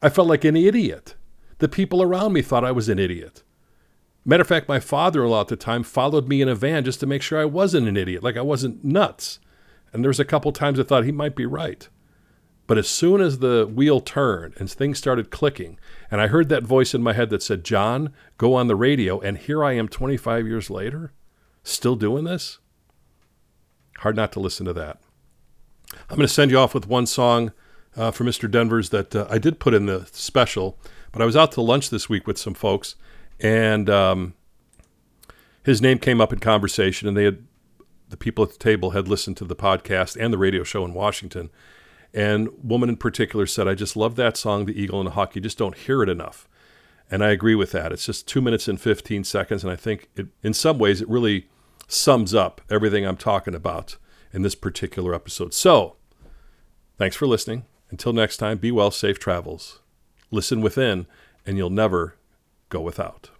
I 0.00 0.08
felt 0.08 0.28
like 0.28 0.44
an 0.44 0.56
idiot. 0.56 1.14
The 1.58 1.68
people 1.68 2.02
around 2.02 2.32
me 2.32 2.42
thought 2.42 2.64
I 2.64 2.72
was 2.72 2.88
an 2.88 2.98
idiot. 2.98 3.42
Matter 4.24 4.42
of 4.42 4.48
fact, 4.48 4.68
my 4.68 4.80
father 4.80 5.24
in 5.24 5.30
law 5.30 5.40
at 5.42 5.48
the 5.48 5.56
time 5.56 5.82
followed 5.82 6.28
me 6.28 6.40
in 6.40 6.48
a 6.48 6.54
van 6.54 6.84
just 6.84 7.00
to 7.00 7.06
make 7.06 7.22
sure 7.22 7.40
I 7.40 7.46
wasn't 7.46 7.88
an 7.88 7.96
idiot, 7.96 8.22
like 8.22 8.36
I 8.36 8.42
wasn't 8.42 8.84
nuts. 8.84 9.40
And 9.92 10.04
there 10.04 10.10
was 10.10 10.20
a 10.20 10.24
couple 10.24 10.52
times 10.52 10.78
I 10.78 10.82
thought 10.82 11.04
he 11.04 11.12
might 11.12 11.34
be 11.34 11.46
right. 11.46 11.88
But 12.68 12.76
as 12.76 12.86
soon 12.86 13.22
as 13.22 13.38
the 13.38 13.66
wheel 13.66 13.98
turned 13.98 14.52
and 14.58 14.70
things 14.70 14.98
started 14.98 15.30
clicking, 15.30 15.78
and 16.10 16.20
I 16.20 16.26
heard 16.26 16.50
that 16.50 16.62
voice 16.62 16.94
in 16.94 17.02
my 17.02 17.14
head 17.14 17.30
that 17.30 17.42
said, 17.42 17.64
John, 17.64 18.12
go 18.36 18.54
on 18.54 18.68
the 18.68 18.76
radio, 18.76 19.18
and 19.18 19.38
here 19.38 19.64
I 19.64 19.72
am 19.72 19.88
25 19.88 20.46
years 20.46 20.68
later, 20.68 21.12
still 21.64 21.96
doing 21.96 22.24
this, 22.24 22.58
hard 24.00 24.16
not 24.16 24.32
to 24.32 24.40
listen 24.40 24.66
to 24.66 24.74
that. 24.74 25.00
I'm 26.10 26.16
going 26.16 26.28
to 26.28 26.28
send 26.28 26.50
you 26.50 26.58
off 26.58 26.74
with 26.74 26.86
one 26.86 27.06
song 27.06 27.52
uh, 27.96 28.10
for 28.10 28.24
Mr. 28.24 28.50
Denver's 28.50 28.90
that 28.90 29.16
uh, 29.16 29.26
I 29.30 29.38
did 29.38 29.60
put 29.60 29.72
in 29.72 29.86
the 29.86 30.06
special, 30.12 30.78
but 31.10 31.22
I 31.22 31.24
was 31.24 31.36
out 31.36 31.52
to 31.52 31.62
lunch 31.62 31.88
this 31.88 32.10
week 32.10 32.26
with 32.26 32.36
some 32.36 32.52
folks, 32.52 32.96
and 33.40 33.88
um, 33.88 34.34
his 35.64 35.80
name 35.80 35.98
came 35.98 36.20
up 36.20 36.34
in 36.34 36.38
conversation, 36.38 37.08
and 37.08 37.16
they 37.16 37.24
had 37.24 37.46
the 38.10 38.18
people 38.18 38.44
at 38.44 38.50
the 38.50 38.58
table 38.58 38.90
had 38.90 39.08
listened 39.08 39.38
to 39.38 39.46
the 39.46 39.56
podcast 39.56 40.18
and 40.20 40.34
the 40.34 40.38
radio 40.38 40.64
show 40.64 40.84
in 40.84 40.92
Washington. 40.92 41.48
And 42.14 42.48
woman 42.62 42.88
in 42.88 42.96
particular 42.96 43.46
said, 43.46 43.68
I 43.68 43.74
just 43.74 43.96
love 43.96 44.16
that 44.16 44.36
song, 44.36 44.64
The 44.64 44.80
Eagle 44.80 45.00
and 45.00 45.06
the 45.06 45.12
Hawk. 45.12 45.34
You 45.34 45.42
just 45.42 45.58
don't 45.58 45.76
hear 45.76 46.02
it 46.02 46.08
enough. 46.08 46.48
And 47.10 47.24
I 47.24 47.30
agree 47.30 47.54
with 47.54 47.72
that. 47.72 47.92
It's 47.92 48.06
just 48.06 48.26
two 48.26 48.40
minutes 48.40 48.68
and 48.68 48.80
15 48.80 49.24
seconds. 49.24 49.62
And 49.62 49.72
I 49.72 49.76
think 49.76 50.08
it, 50.16 50.26
in 50.42 50.54
some 50.54 50.78
ways 50.78 51.00
it 51.00 51.08
really 51.08 51.48
sums 51.86 52.34
up 52.34 52.60
everything 52.70 53.06
I'm 53.06 53.16
talking 53.16 53.54
about 53.54 53.96
in 54.32 54.42
this 54.42 54.54
particular 54.54 55.14
episode. 55.14 55.54
So 55.54 55.96
thanks 56.96 57.16
for 57.16 57.26
listening. 57.26 57.64
Until 57.90 58.12
next 58.12 58.36
time, 58.36 58.58
be 58.58 58.70
well, 58.70 58.90
safe 58.90 59.18
travels. 59.18 59.80
Listen 60.30 60.60
within, 60.60 61.06
and 61.46 61.56
you'll 61.56 61.70
never 61.70 62.16
go 62.68 62.80
without. 62.80 63.30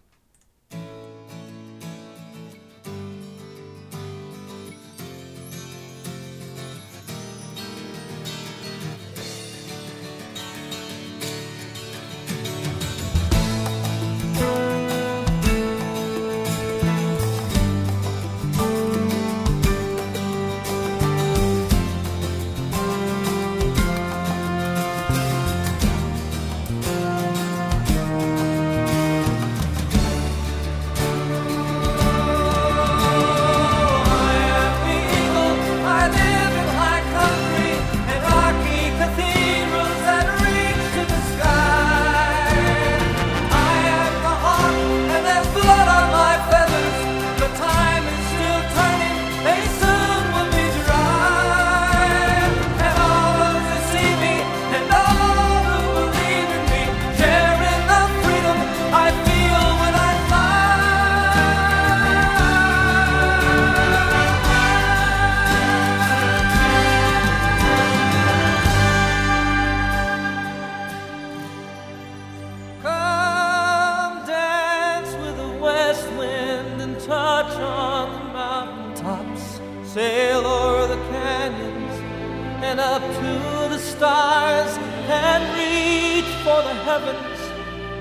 And 85.11 85.45
reach 85.55 86.31
for 86.45 86.61
the 86.63 86.75
heavens 86.85 87.41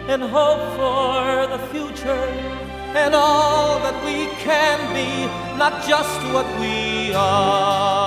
and 0.10 0.22
hope 0.22 0.62
for 0.76 1.48
the 1.48 1.60
future 1.72 2.58
and 2.96 3.14
all 3.14 3.80
that 3.80 3.96
we 4.06 4.26
can 4.44 4.80
be, 4.94 5.28
not 5.58 5.88
just 5.88 6.20
what 6.34 6.48
we 6.60 7.14
are. 7.14 8.07